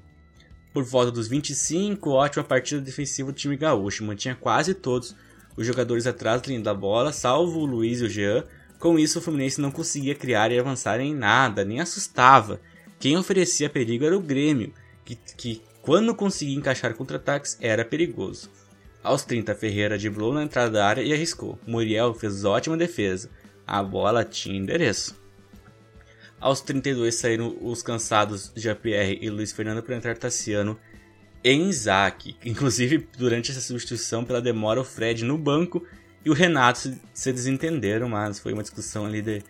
[0.73, 5.15] por volta dos 25, ótima partida defensiva do time gaúcho, mantinha quase todos
[5.57, 8.45] os jogadores atrás da linha da bola, salvo o Luiz e o Jean.
[8.79, 12.61] Com isso, o Fluminense não conseguia criar e avançar em nada, nem assustava.
[12.99, 14.73] Quem oferecia perigo era o Grêmio,
[15.05, 18.51] que, que quando conseguia encaixar contra-ataques era perigoso.
[19.03, 21.59] Aos 30, Ferreira driblou na entrada da área e arriscou.
[21.67, 23.29] Muriel fez ótima defesa.
[23.67, 25.21] A bola tinha endereço.
[26.41, 30.79] Aos 32 saíram os cansados Jean-Pierre e Luiz Fernando para entrar Tassiano
[31.43, 32.37] em Isaac.
[32.45, 35.85] Inclusive, durante essa substituição, pela demora, o Fred no banco
[36.25, 39.43] e o Renato se, se desentenderam, mas foi uma discussão ali de,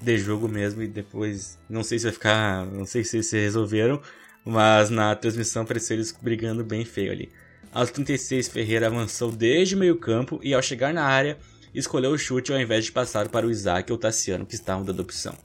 [0.00, 4.00] de jogo mesmo e depois não sei se vai ficar, não sei se se resolveram,
[4.44, 7.32] mas na transmissão pareceu eles brigando bem feio ali.
[7.76, 11.36] Aos 36, Ferreira avançou desde o meio-campo e ao chegar na área,
[11.74, 15.00] escolheu o chute ao invés de passar para o Isaac ou Tassiano que estavam dando
[15.00, 15.36] opção.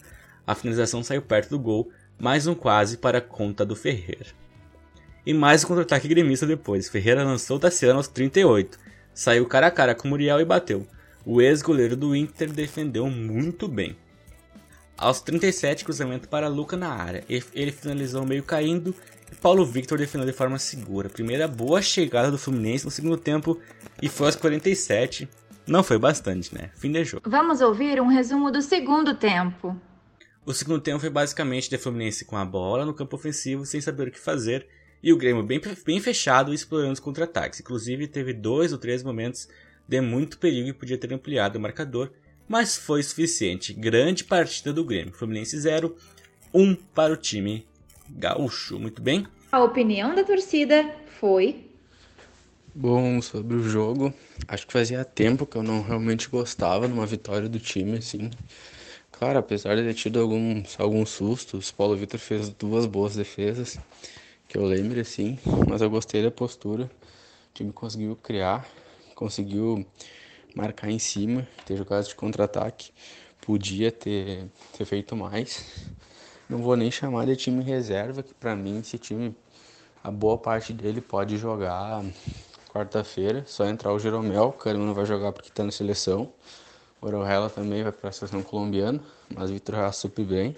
[0.48, 4.28] A finalização saiu perto do gol, mais um quase para a conta do Ferreira.
[5.26, 6.88] E mais um contra-ataque gremista depois.
[6.88, 8.80] Ferreira lançou Tassiano aos 38.
[9.14, 10.88] Saiu cara a cara com Muriel e bateu.
[11.26, 13.98] O ex-goleiro do Inter defendeu muito bem.
[14.98, 17.26] Aos 37, cruzamento para Luca na área.
[17.28, 18.96] Ele finalizou meio caindo
[19.40, 21.10] Paulo Victor defendeu de forma segura.
[21.10, 23.60] Primeira boa chegada do Fluminense no segundo tempo
[24.02, 25.28] e foi aos 47.
[25.66, 26.72] Não foi bastante, né?
[26.76, 27.30] Fim de jogo.
[27.30, 29.80] Vamos ouvir um resumo do segundo tempo.
[30.46, 34.08] O segundo tempo foi basicamente de Fluminense com a bola no campo ofensivo, sem saber
[34.08, 34.68] o que fazer,
[35.02, 37.60] e o Grêmio bem, bem fechado e explorando os contra-ataques.
[37.60, 39.48] Inclusive, teve dois ou três momentos
[39.88, 42.12] de muito perigo e podia ter ampliado o marcador,
[42.48, 43.72] mas foi suficiente.
[43.72, 45.14] Grande partida do Grêmio.
[45.14, 45.96] Fluminense 0,
[46.54, 47.68] 1 para o time
[48.16, 48.80] gaúcho.
[48.80, 49.26] Muito bem?
[49.52, 50.84] A opinião da torcida
[51.20, 51.70] foi.
[52.74, 54.14] Bom, sobre o jogo,
[54.48, 58.30] acho que fazia tempo que eu não realmente gostava de uma vitória do time, assim
[59.22, 63.78] Cara, apesar de ter tido alguns, alguns sustos, o Paulo Vitor fez duas boas defesas,
[64.48, 65.38] que eu lembro assim,
[65.70, 66.86] mas eu gostei da postura.
[66.86, 68.68] O time conseguiu criar,
[69.14, 69.86] conseguiu
[70.56, 72.92] marcar em cima, ter jogadas de contra-ataque.
[73.42, 75.66] Podia ter, ter feito mais.
[76.52, 79.34] Não vou nem chamar de time reserva, que para mim esse time,
[80.04, 82.04] a boa parte dele pode jogar
[82.70, 86.34] quarta-feira, só entrar o Jeromel, o Kahneman não vai jogar porque está na seleção.
[87.02, 89.00] O Orohela também vai para a seleção colombiana,
[89.34, 90.54] mas o Vitor super bem.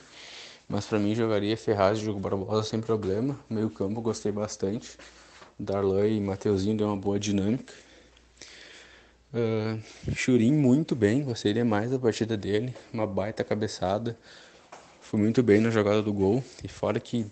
[0.68, 3.40] Mas para mim jogaria Ferraz e Jogo Barbosa sem problema.
[3.48, 4.98] Meio campo gostei bastante.
[5.60, 7.72] Darlan e Mateuzinho deu uma boa dinâmica.
[9.32, 12.74] Uh, muito bem, gostei demais da partida dele.
[12.92, 14.18] Uma baita cabeçada.
[15.14, 16.44] Foi muito bem na jogada do gol.
[16.64, 17.28] E fora que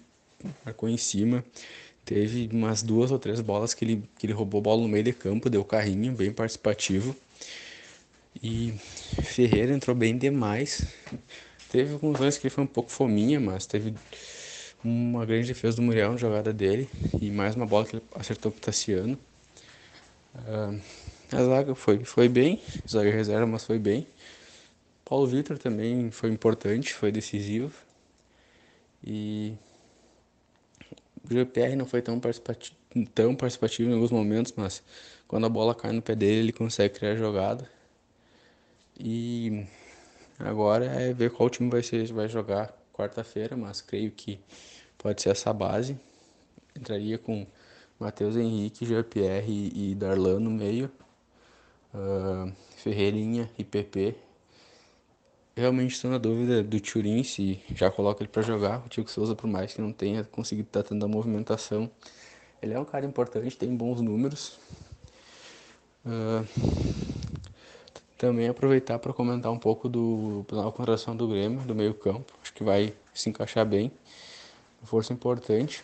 [0.63, 1.43] marcou em cima.
[2.05, 5.11] Teve umas duas ou três bolas que ele, que ele roubou bola no meio de
[5.11, 7.15] campo, deu carrinho, bem participativo.
[8.39, 8.75] E
[9.23, 10.85] Ferreira entrou bem demais.
[11.71, 13.95] Teve alguns lances que ele foi um pouco fominha, mas teve
[14.83, 16.87] uma grande defesa do Muriel na jogada dele
[17.19, 19.17] e mais uma bola que ele acertou pro Tassiano.
[20.35, 20.79] Uh,
[21.31, 24.05] a zaga foi, foi bem, zaga reserva, mas foi bem.
[25.11, 27.75] Paulo Vitor também foi importante, foi decisivo.
[29.03, 29.57] E
[31.29, 32.77] o GPR não foi tão participativo,
[33.13, 34.81] tão participativo em alguns momentos, mas
[35.27, 37.69] quando a bola cai no pé dele, ele consegue criar jogada.
[38.97, 39.65] E
[40.39, 44.39] agora é ver qual time vai, ser, vai jogar quarta-feira, mas creio que
[44.97, 45.99] pode ser essa base.
[46.73, 47.45] Entraria com
[47.99, 50.89] Matheus Henrique, Jean-Pierre e Darlan no meio,
[51.93, 54.30] uh, Ferreirinha e PP.
[55.55, 58.83] Realmente estou na dúvida do Turin se já coloca ele para jogar.
[58.85, 61.91] O Tiago Souza, por mais que não tenha conseguido estar tendo a movimentação,
[62.61, 64.57] ele é um cara importante, tem bons números.
[66.05, 66.47] Uh,
[68.17, 72.31] também aproveitar para comentar um pouco do da contratação do Grêmio, do meio campo.
[72.41, 73.91] Acho que vai se encaixar bem.
[74.83, 75.83] Força importante.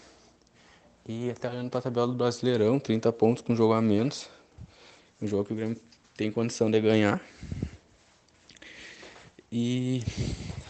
[1.06, 4.30] E até olhando para a tabela do Brasileirão, 30 pontos com jogo a menos.
[5.22, 5.78] Um jogo que o Grêmio
[6.16, 7.22] tem condição de ganhar.
[9.52, 10.04] E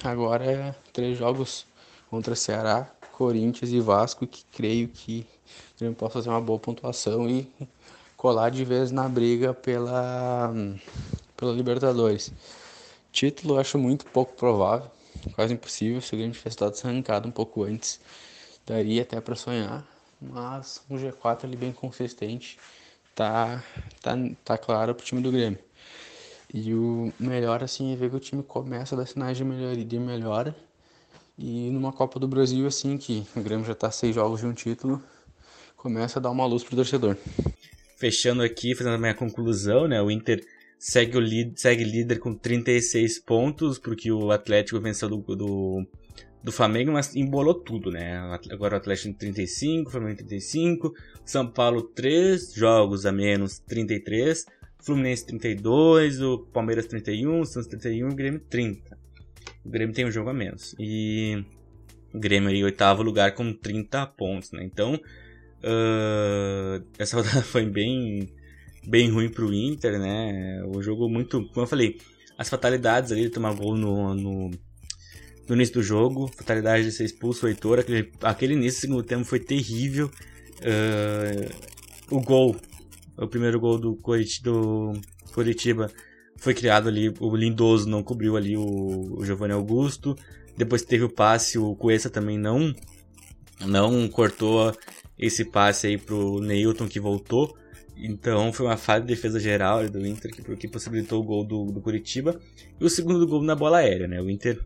[0.03, 1.65] agora é três jogos
[2.09, 5.25] contra Ceará, Corinthians e Vasco, que creio que
[5.75, 7.51] o Grêmio possa fazer uma boa pontuação e
[8.15, 10.53] colar de vez na briga pela
[11.35, 12.31] pela Libertadores.
[13.11, 14.89] Título eu acho muito pouco provável,
[15.33, 17.99] quase impossível se o Grêmio tivesse dado essa arrancada um pouco antes.
[18.65, 19.87] Daria até para sonhar,
[20.21, 22.59] mas um G4 ali bem consistente
[23.15, 23.63] tá,
[24.01, 24.13] tá,
[24.43, 25.66] tá claro pro time do Grêmio.
[26.53, 29.83] E o melhor assim é ver que o time começa a dar sinais de melhoria,
[29.83, 30.55] de melhora.
[31.37, 34.53] E numa Copa do Brasil assim que o Grêmio já tá seis jogos de um
[34.53, 35.01] título,
[35.75, 37.17] começa a dar uma luz pro torcedor.
[37.97, 40.01] Fechando aqui, fazendo a minha conclusão, né?
[40.01, 40.43] O Inter
[40.79, 45.85] segue, o líder, segue líder com 36 pontos, porque o Atlético venceu do, do,
[46.43, 48.17] do Flamengo, mas embolou tudo, né?
[48.51, 50.93] Agora o Atlético tem 35, o Flamengo tem 35,
[51.25, 54.45] São Paulo 3 jogos a menos, 33,
[54.87, 58.97] Fluminense 32, o Palmeiras 31, o Santos 31 e o Grêmio 30.
[59.65, 60.73] O Grêmio tem um jogo a menos.
[60.79, 61.43] E
[62.13, 64.63] o Grêmio aí, oitavo lugar com 30 pontos, né?
[64.63, 68.29] Então, uh, essa rodada foi bem
[68.87, 70.63] bem ruim pro Inter, né?
[70.73, 71.45] O jogo muito.
[71.49, 71.99] Como eu falei,
[72.37, 74.51] as fatalidades ali de tomar gol no, no,
[75.49, 79.03] no, início do jogo, fatalidade de ser expulso o Heitor, aquele, aquele início do segundo
[79.03, 80.09] tempo foi terrível.
[80.61, 81.75] Uh,
[82.09, 82.55] o gol,
[83.17, 84.93] o primeiro gol do, Corit, do
[85.33, 85.91] Coritiba
[86.37, 90.15] foi criado ali, o Lindoso não cobriu ali o, o Giovanni Augusto.
[90.55, 92.73] Depois teve o passe, o Cuesta também não
[93.65, 94.71] não cortou
[95.17, 97.57] esse passe aí pro Neilton que voltou.
[97.95, 101.65] Então foi uma falha de defesa geral do Inter que, que possibilitou o gol do,
[101.71, 102.39] do Curitiba.
[102.79, 104.21] E o segundo gol na bola aérea, né?
[104.21, 104.59] O Inter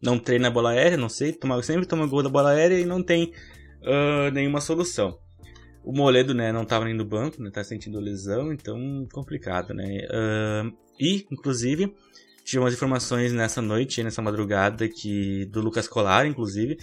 [0.00, 2.86] não treina a bola aérea, não sei, toma, sempre toma gol da bola aérea e
[2.86, 3.32] não tem
[3.82, 5.18] uh, nenhuma solução.
[5.88, 10.06] O Moledo, né, não estava nem no banco, né, tá sentindo lesão, então complicado, né?
[10.10, 11.94] Uh, e, inclusive,
[12.44, 16.76] tivemos informações nessa noite, nessa madrugada, que do Lucas Colar, inclusive,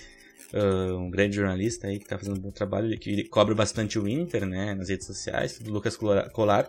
[0.55, 4.07] uh, um grande jornalista aí que está fazendo um bom trabalho, que cobre bastante o
[4.07, 5.95] Inter, né, nas redes sociais, do Lucas
[6.33, 6.67] Colar.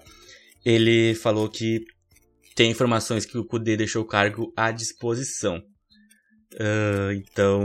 [0.62, 1.86] Ele falou que
[2.54, 5.56] tem informações que o Kudê deixou o cargo à disposição.
[6.52, 7.64] Uh, então,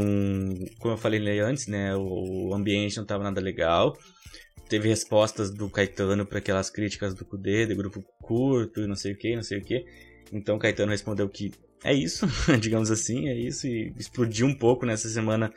[0.80, 3.98] como eu falei antes, né, o ambiente não estava nada legal.
[4.72, 9.18] Teve respostas do Caetano para aquelas críticas do Kudê, de grupo curto, não sei o
[9.18, 9.84] que, não sei o que.
[10.32, 11.52] Então, Caetano respondeu que
[11.84, 12.26] é isso,
[12.58, 15.52] digamos assim, é isso, e explodiu um pouco nessa semana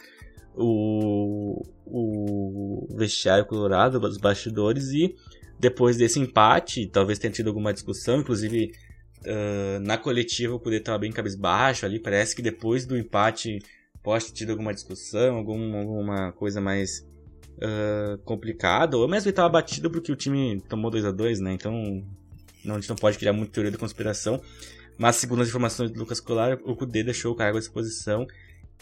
[0.57, 5.15] o, o vestiário colorado, os bastidores, e
[5.61, 8.73] depois desse empate, talvez tenha tido alguma discussão, inclusive
[9.27, 13.59] Uh, na coletiva o Kudê estava bem cabisbaixo ali, parece que depois do empate
[14.03, 17.07] pode ter tido alguma discussão, alguma, alguma coisa mais
[17.59, 21.53] uh, complicada, ou mesmo ele estava batido porque o time tomou 2 a 2 né?
[21.53, 22.05] Então
[22.65, 24.41] não, a gente não pode criar muita teoria da conspiração.
[24.97, 28.27] Mas segundo as informações do Lucas Colar, o Kudê deixou o cargo à disposição.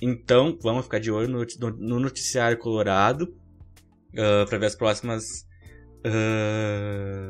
[0.00, 3.34] Então vamos ficar de olho no, no noticiário colorado
[4.12, 5.46] uh, para ver as próximas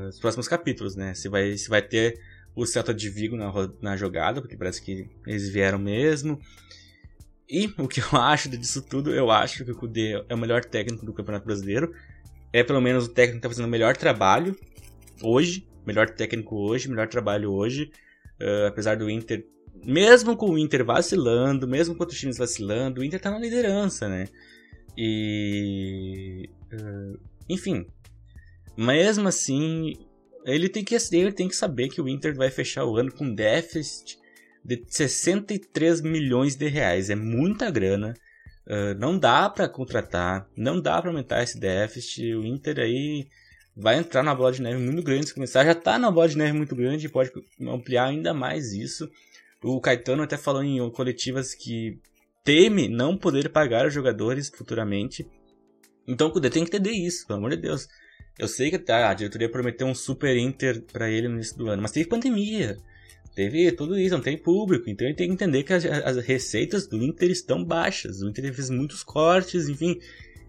[0.09, 1.13] os próximos capítulos, né?
[1.13, 2.19] Se vai, se vai ter
[2.55, 6.41] o Celta de Vigo na, na jogada, porque parece que eles vieram mesmo.
[7.53, 10.65] E o que eu acho disso tudo, eu acho que o Kudê é o melhor
[10.65, 11.95] técnico do Campeonato Brasileiro.
[12.51, 14.57] É pelo menos o técnico que está fazendo o melhor trabalho
[15.23, 15.69] hoje.
[15.87, 17.91] Melhor técnico hoje, melhor trabalho hoje.
[18.41, 19.45] Uh, apesar do Inter,
[19.85, 24.09] mesmo com o Inter vacilando, mesmo com outros times vacilando, o Inter está na liderança,
[24.09, 24.29] né?
[24.97, 26.49] E.
[26.73, 27.87] Uh, enfim.
[28.77, 29.93] Mesmo assim,
[30.47, 33.35] ele tem que ele tem que saber que o Inter vai fechar o ano com
[33.35, 34.22] déficit
[34.65, 37.11] de 63 milhões de reais.
[37.11, 38.15] É muita grana.
[38.67, 42.35] Uh, não dá para contratar, não dá para aumentar esse déficit.
[42.35, 43.27] O Inter aí
[43.77, 45.65] vai entrar na bola de neve muito grande se começar.
[45.65, 49.11] Já está na bola de neve muito grande pode ampliar ainda mais isso.
[49.63, 51.99] O Caetano até falou em coletivas que
[52.45, 55.27] teme não poder pagar os jogadores futuramente.
[56.07, 57.89] Então o Cudê tem que entender isso, pelo amor de Deus.
[58.39, 61.69] Eu sei que tá, a diretoria prometeu um super Inter para ele no início do
[61.69, 62.77] ano, mas teve pandemia.
[63.35, 64.89] Teve tudo isso, não tem público.
[64.89, 68.21] Então ele tem que entender que as, as receitas do Inter estão baixas.
[68.21, 69.99] O Inter fez muitos cortes, enfim,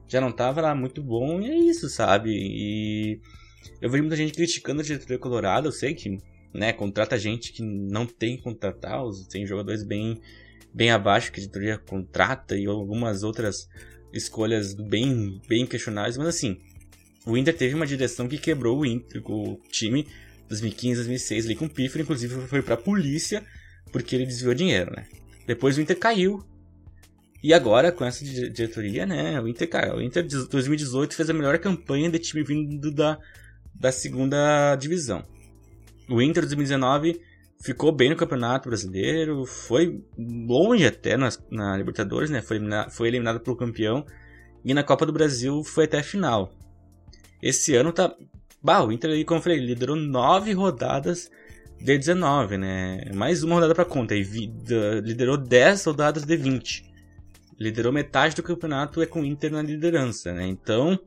[0.07, 2.31] já não tava lá muito bom e é isso, sabe?
[2.31, 3.19] E
[3.81, 5.67] eu vejo muita gente criticando a diretoria colorada.
[5.67, 6.17] Eu sei que,
[6.53, 10.19] né, contrata gente que não tem que contratar, tem jogadores bem,
[10.73, 13.69] bem abaixo que a diretoria contrata e algumas outras
[14.11, 16.59] escolhas bem, bem questionáveis, mas assim
[17.25, 20.05] o Inter teve uma direção que quebrou o, Inter, o time
[20.53, 23.43] 2015, 2006 ali com o Piffer, inclusive foi pra polícia
[23.91, 25.05] porque ele desviou dinheiro, né?
[25.45, 26.43] Depois o Inter caiu.
[27.43, 29.39] E agora, com essa diretoria, né?
[29.39, 29.95] O Inter caiu.
[29.95, 33.19] O Inter 2018 fez a melhor campanha de time vindo da,
[33.75, 35.23] da segunda divisão.
[36.09, 37.21] O Inter 2019
[37.61, 42.41] ficou bem no Campeonato Brasileiro, foi longe até na, na Libertadores, né?
[42.41, 44.05] Foi, eliminado, foi eliminado pelo campeão.
[44.65, 46.53] E na Copa do Brasil foi até a final.
[47.41, 48.15] Esse ano tá.
[48.63, 51.29] Bah, o Inter aí, como eu falei, liderou 9 rodadas
[51.79, 53.11] de 19, né?
[53.13, 54.15] Mais uma rodada para conta.
[54.15, 54.23] E
[55.03, 56.89] liderou 10 rodadas de 20.
[57.59, 60.47] Liderou metade do campeonato é com o Inter na liderança, né?
[60.47, 60.97] Então.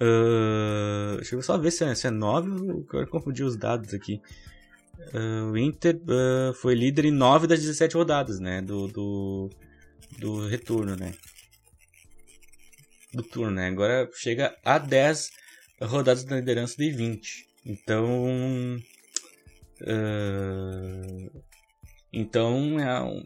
[0.00, 2.68] Uh, deixa eu só ver se é, se é 9.
[2.68, 4.20] Eu quero confundir os dados aqui.
[5.14, 8.60] Uh, o Inter uh, foi líder em 9 das 17 rodadas, né?
[8.60, 9.50] Do, do,
[10.18, 11.14] do retorno, né?
[13.12, 13.68] do turno, né?
[13.68, 15.30] Agora chega a 10
[15.80, 17.46] rodadas da liderança de 20.
[17.66, 18.78] Então.
[19.80, 21.42] Uh,
[22.12, 23.22] então é um,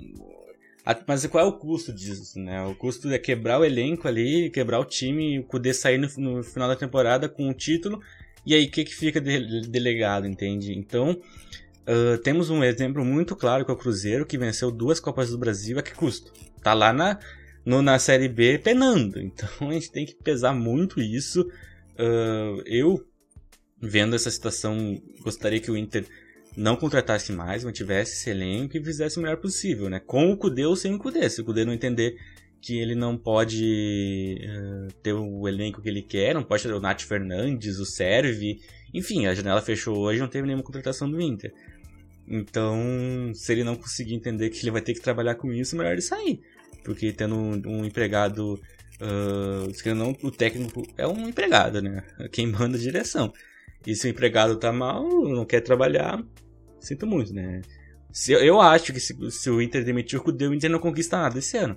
[1.06, 2.62] mas qual é o custo disso, né?
[2.64, 6.68] O custo é quebrar o elenco ali, quebrar o time, poder sair no, no final
[6.68, 8.00] da temporada com o título.
[8.44, 10.76] E aí, o que, que fica de, delegado, entende?
[10.76, 15.30] Então, uh, temos um exemplo muito claro que é o Cruzeiro, que venceu duas Copas
[15.30, 16.32] do Brasil a que custo?
[16.60, 17.20] Tá lá na,
[17.64, 19.20] no, na Série B penando.
[19.22, 21.48] Então a gente tem que pesar muito isso.
[21.98, 23.04] Uh, eu,
[23.80, 26.06] vendo essa situação, gostaria que o Inter
[26.56, 30.00] não contratasse mais, mantivesse esse elenco e fizesse o melhor possível, né?
[30.00, 31.28] Com o Kudê ou sem o Kudê.
[31.28, 32.16] Se o Kudê não entender
[32.60, 36.80] que ele não pode uh, ter o elenco que ele quer, não pode ter o
[36.80, 38.60] Nath Fernandes, o Serve,
[38.94, 41.52] enfim, a janela fechou hoje, não teve nenhuma contratação do Inter.
[42.28, 45.92] Então, se ele não conseguir entender que ele vai ter que trabalhar com isso, melhor
[45.92, 46.40] ele sair.
[46.84, 48.60] Porque tendo um, um empregado.
[49.02, 52.04] Uh, não, o técnico é um empregado, né?
[52.30, 53.32] Quem manda a direção.
[53.84, 56.22] E se o empregado tá mal, não quer trabalhar,
[56.78, 57.62] sinto muito, né?
[58.12, 61.16] Se, eu acho que se, se o Inter demitir o Kudê, o Inter não conquista
[61.16, 61.76] nada esse ano.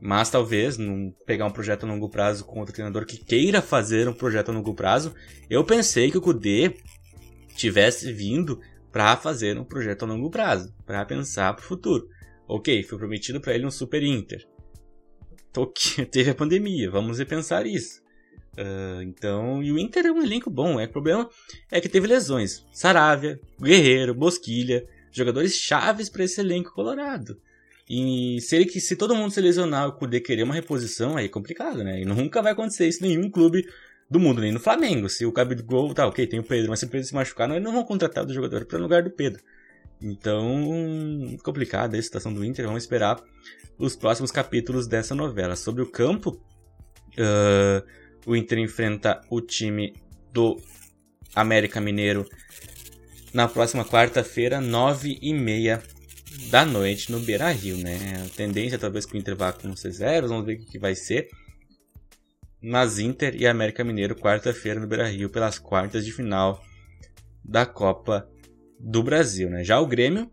[0.00, 0.78] Mas talvez,
[1.26, 4.54] pegar um projeto a longo prazo com outro treinador que queira fazer um projeto a
[4.54, 5.14] longo prazo,
[5.50, 6.74] eu pensei que o Kudê
[7.54, 8.60] tivesse vindo
[8.92, 12.08] para fazer um projeto a longo prazo, para pensar para o futuro.
[12.48, 14.46] Ok, foi prometido para ele um Super Inter.
[16.10, 18.04] Teve a pandemia, vamos repensar isso.
[18.58, 20.80] Uh, então, e o Inter é um elenco bom.
[20.80, 21.28] É, o problema
[21.70, 22.64] é que teve lesões.
[22.72, 27.38] Saravia, Guerreiro, Bosquilha, jogadores chaves para esse elenco colorado.
[27.88, 31.84] E se, ele, se todo mundo se lesionar e querer uma reposição, aí é complicado,
[31.84, 32.00] né?
[32.00, 33.64] E nunca vai acontecer isso em nenhum clube
[34.10, 35.08] do mundo, nem no Flamengo.
[35.08, 35.32] Se o
[35.64, 37.84] Gol, tá, ok, tem o Pedro, mas se o Pedro se machucar, não, não vão
[37.84, 39.42] contratar o jogador para lugar do Pedro.
[40.00, 42.66] Então, complicada a situação do Inter.
[42.66, 43.22] Vamos esperar
[43.78, 45.56] os próximos capítulos dessa novela.
[45.56, 46.40] Sobre o campo,
[47.18, 47.86] uh,
[48.26, 49.94] o Inter enfrenta o time
[50.32, 50.60] do
[51.34, 52.28] América Mineiro
[53.32, 55.82] na próxima quarta-feira, nove e meia
[56.50, 58.24] da noite no Beira Rio, né?
[58.24, 61.28] A tendência talvez que o Inter vá com C0, vamos ver o que vai ser.
[62.62, 66.62] Mas Inter e América Mineiro, quarta-feira no Beira Rio, pelas quartas de final
[67.44, 68.28] da Copa
[68.78, 69.64] do Brasil, né?
[69.64, 70.30] Já o Grêmio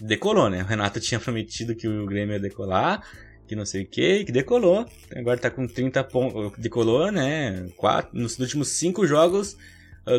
[0.00, 0.62] decolou, né?
[0.62, 3.02] O Renato tinha prometido que o Grêmio ia decolar,
[3.46, 4.86] que não sei o que, que decolou.
[5.14, 7.68] Agora tá com 30 pontos, decolou, né?
[7.76, 9.56] Quatro, nos últimos cinco jogos,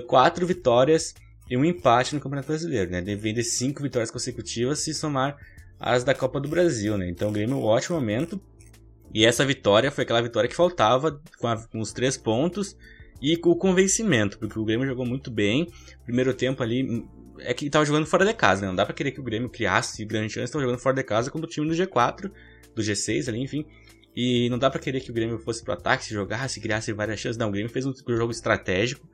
[0.07, 1.14] quatro vitórias
[1.49, 3.01] e um empate no Campeonato Brasileiro, né?
[3.01, 5.38] Vem de cinco vitórias consecutivas se somar
[5.80, 7.10] as da Copa do Brasil, né?
[7.10, 8.39] Então o Grêmio, um ótimo momento.
[9.12, 12.78] E essa vitória foi aquela vitória que faltava, com, a, com os três pontos
[13.20, 15.68] e com o convencimento, porque o Grêmio jogou muito bem.
[16.05, 17.03] Primeiro tempo ali,
[17.42, 18.68] é que estava jogando fora de casa, né?
[18.68, 21.32] Não dá pra querer que o Grêmio criasse grande chance, estava jogando fora de casa
[21.32, 22.32] contra o time do G4,
[22.76, 23.66] do G6 ali, enfim.
[24.16, 27.20] E não dá pra querer que o Grêmio fosse pro ataque, se jogasse, criasse várias
[27.20, 27.38] chances.
[27.38, 29.08] Não, o Grêmio fez um jogo estratégico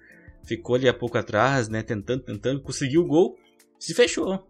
[0.45, 1.83] ficou ali a pouco atrás, né?
[1.83, 3.37] Tentando, tentando, conseguiu o gol,
[3.79, 4.47] se fechou.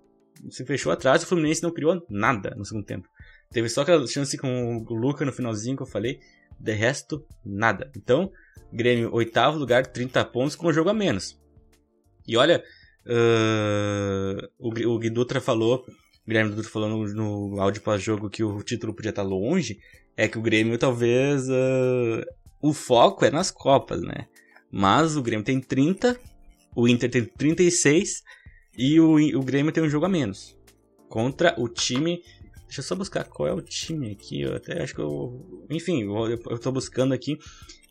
[0.49, 3.07] Se fechou atrás, o Fluminense não criou nada no segundo tempo.
[3.51, 6.19] Teve só aquela chance com o Luca no finalzinho que eu falei,
[6.59, 7.89] de resto, nada.
[7.95, 8.31] Então,
[8.71, 11.39] Grêmio, oitavo lugar, 30 pontos com um jogo a menos.
[12.27, 12.63] E olha,
[13.07, 18.43] uh, o, o Gui Dutra falou, o Grêmio Dutra falou no, no áudio pós-jogo que
[18.43, 19.79] o título podia estar longe,
[20.17, 21.47] é que o Grêmio talvez.
[21.49, 22.23] Uh,
[22.61, 24.27] o foco é nas Copas, né?
[24.71, 26.19] Mas o Grêmio tem 30,
[26.75, 28.23] o Inter tem 36
[28.77, 30.57] e o, o Grêmio tem um jogo a menos.
[31.07, 32.21] Contra o time.
[32.65, 34.41] Deixa eu só buscar qual é o time aqui.
[34.41, 35.65] Eu até acho que eu.
[35.69, 37.37] Enfim, eu, eu tô buscando aqui.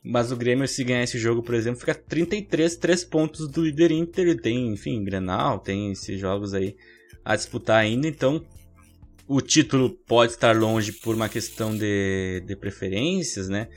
[0.05, 3.90] Mas o Grêmio, se ganhar esse jogo, por exemplo, fica 33, 3 pontos do líder
[3.90, 4.28] Inter.
[4.28, 6.76] Ele tem, enfim, Grenal, tem esses jogos aí
[7.24, 8.07] a disputar ainda.
[8.07, 8.44] Então,
[9.26, 13.68] o título pode estar longe por uma questão de, de preferências, né?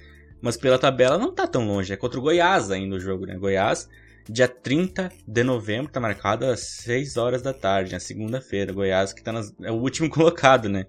[0.41, 1.93] Mas pela tabela não tá tão longe.
[1.93, 3.38] É contra o Goiás ainda o jogo, né?
[3.38, 3.88] Goiás,
[4.30, 8.73] dia 30 de novembro, tá marcado às 6 horas da tarde, na segunda-feira.
[8.73, 10.88] Goiás que tá nas, é o último colocado, né?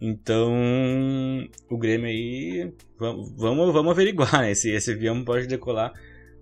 [0.00, 0.50] Então,
[1.68, 4.52] o Grêmio aí, vamos, vamos, averiguar, né?
[4.52, 5.92] Esse, esse avião pode decolar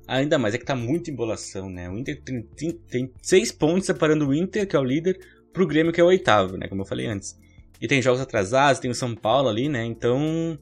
[0.06, 0.54] ainda mais.
[0.54, 1.90] É que tá muita embolação, né?
[1.90, 5.18] O Inter tem, tem, tem seis pontos separando o Inter, que é o líder,
[5.52, 6.68] pro Grêmio, que é o oitavo, né?
[6.68, 7.36] Como eu falei antes.
[7.80, 9.84] E tem jogos atrasados, tem o São Paulo ali, né?
[9.84, 10.58] Então,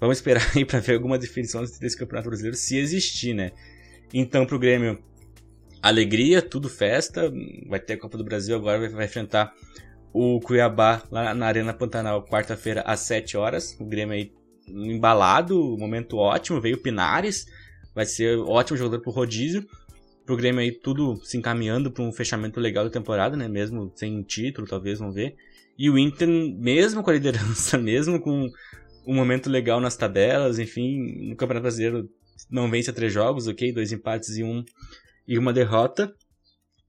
[0.00, 3.52] Vamos esperar aí para ver alguma definição desse Campeonato Brasileiro, se existir, né?
[4.12, 5.02] Então, pro Grêmio,
[5.82, 7.32] alegria, tudo festa.
[7.66, 9.52] Vai ter a Copa do Brasil agora, vai, enfrentar
[10.16, 13.76] o Cuiabá lá na Arena Pantanal, quarta-feira, às 7 horas.
[13.78, 14.32] O Grêmio aí
[14.66, 16.58] embalado, momento ótimo.
[16.58, 17.44] Veio o Pinares,
[17.94, 19.66] vai ser ótimo jogador pro rodízio.
[20.24, 23.46] Pro Grêmio aí tudo se encaminhando para um fechamento legal da temporada, né?
[23.46, 25.36] Mesmo sem título, talvez, vamos ver.
[25.78, 28.48] E o Inter, mesmo com a liderança, mesmo com
[29.06, 32.08] um momento legal nas tabelas, enfim, no Campeonato Brasileiro
[32.50, 33.70] não vence a três jogos, ok?
[33.70, 34.64] Dois empates e, um,
[35.28, 36.10] e uma derrota.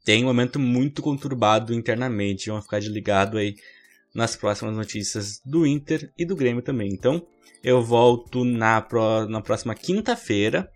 [0.08, 3.58] Tem um momento muito conturbado internamente, vamos ficar de ligado aí
[4.16, 6.90] nas próximas notícias do Inter e do Grêmio também.
[6.94, 7.28] Então,
[7.62, 10.72] eu volto na, pro, na próxima quinta-feira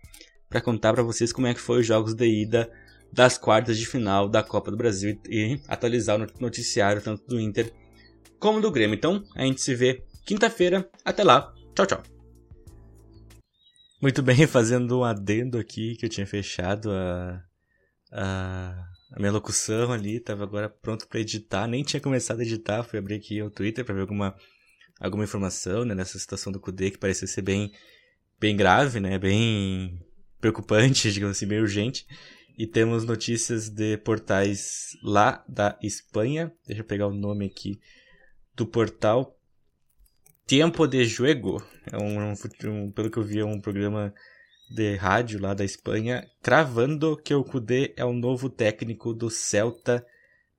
[0.50, 2.70] para contar para vocês como é que foi os jogos de ida
[3.10, 7.72] das quartas de final da Copa do Brasil e atualizar o noticiário tanto do Inter
[8.38, 8.96] como do Grêmio.
[8.96, 10.86] Então, a gente se vê quinta-feira.
[11.02, 11.54] Até lá.
[11.74, 12.02] Tchau, tchau.
[13.98, 17.42] Muito bem, fazendo um adendo aqui que eu tinha fechado a,
[18.12, 22.82] a, a minha locução ali, tava agora pronto para editar, nem tinha começado a editar,
[22.82, 24.34] fui abrir aqui o Twitter para ver alguma,
[24.98, 27.72] alguma informação né, nessa situação do Kudê que parecia ser bem,
[28.40, 30.02] bem grave, né, bem
[30.40, 32.06] preocupante, digamos assim, bem urgente.
[32.58, 36.52] E temos notícias de portais lá da Espanha.
[36.66, 37.80] Deixa eu pegar o nome aqui
[38.54, 39.38] do portal
[40.46, 41.62] Tempo de Juego.
[41.90, 44.12] É um, um, pelo que eu vi, é um programa
[44.72, 50.04] de rádio lá da Espanha, cravando que o Kudê é o novo técnico do Celta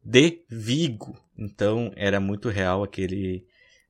[0.03, 1.17] de Vigo.
[1.37, 3.45] Então era muito real aquele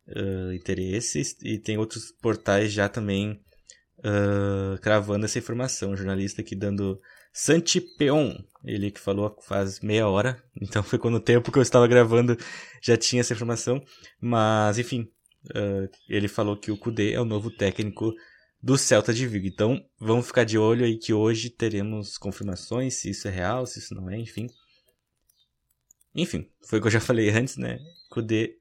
[0.07, 1.21] uh, interesse.
[1.43, 3.39] E tem outros portais já também
[3.99, 5.91] uh, cravando essa informação.
[5.91, 6.99] Um jornalista aqui dando
[7.33, 11.87] Santipeon, ele que falou faz meia hora, então foi quando o tempo que eu estava
[11.87, 12.37] gravando
[12.81, 13.83] já tinha essa informação.
[14.21, 15.09] Mas enfim,
[15.49, 18.13] Uh, ele falou que o Kudê é o novo técnico
[18.63, 19.45] do Celta de Vigo.
[19.45, 23.79] Então, vamos ficar de olho aí que hoje teremos confirmações se isso é real, se
[23.79, 24.47] isso não é, enfim.
[26.15, 27.77] Enfim, foi o que eu já falei antes, né?
[28.09, 28.57] Kudê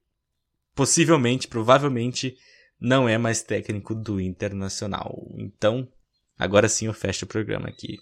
[0.75, 2.37] possivelmente, provavelmente
[2.81, 5.15] não é mais técnico do Internacional.
[5.39, 5.87] Então,
[6.37, 7.97] agora sim eu fecho o programa aqui.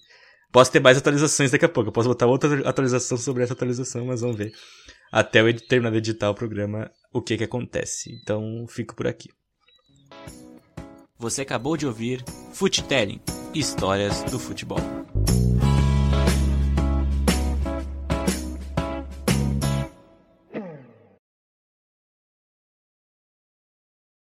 [0.51, 1.91] Posso ter mais atualizações daqui a pouco.
[1.91, 4.53] Eu posso botar outra atualização sobre essa atualização, mas vamos ver.
[5.13, 8.11] Até eu terminar de editar o programa, o que que acontece.
[8.23, 9.29] Então, fico por aqui.
[11.21, 13.21] Você acabou de ouvir Futelling
[13.53, 14.81] Histórias do Futebol.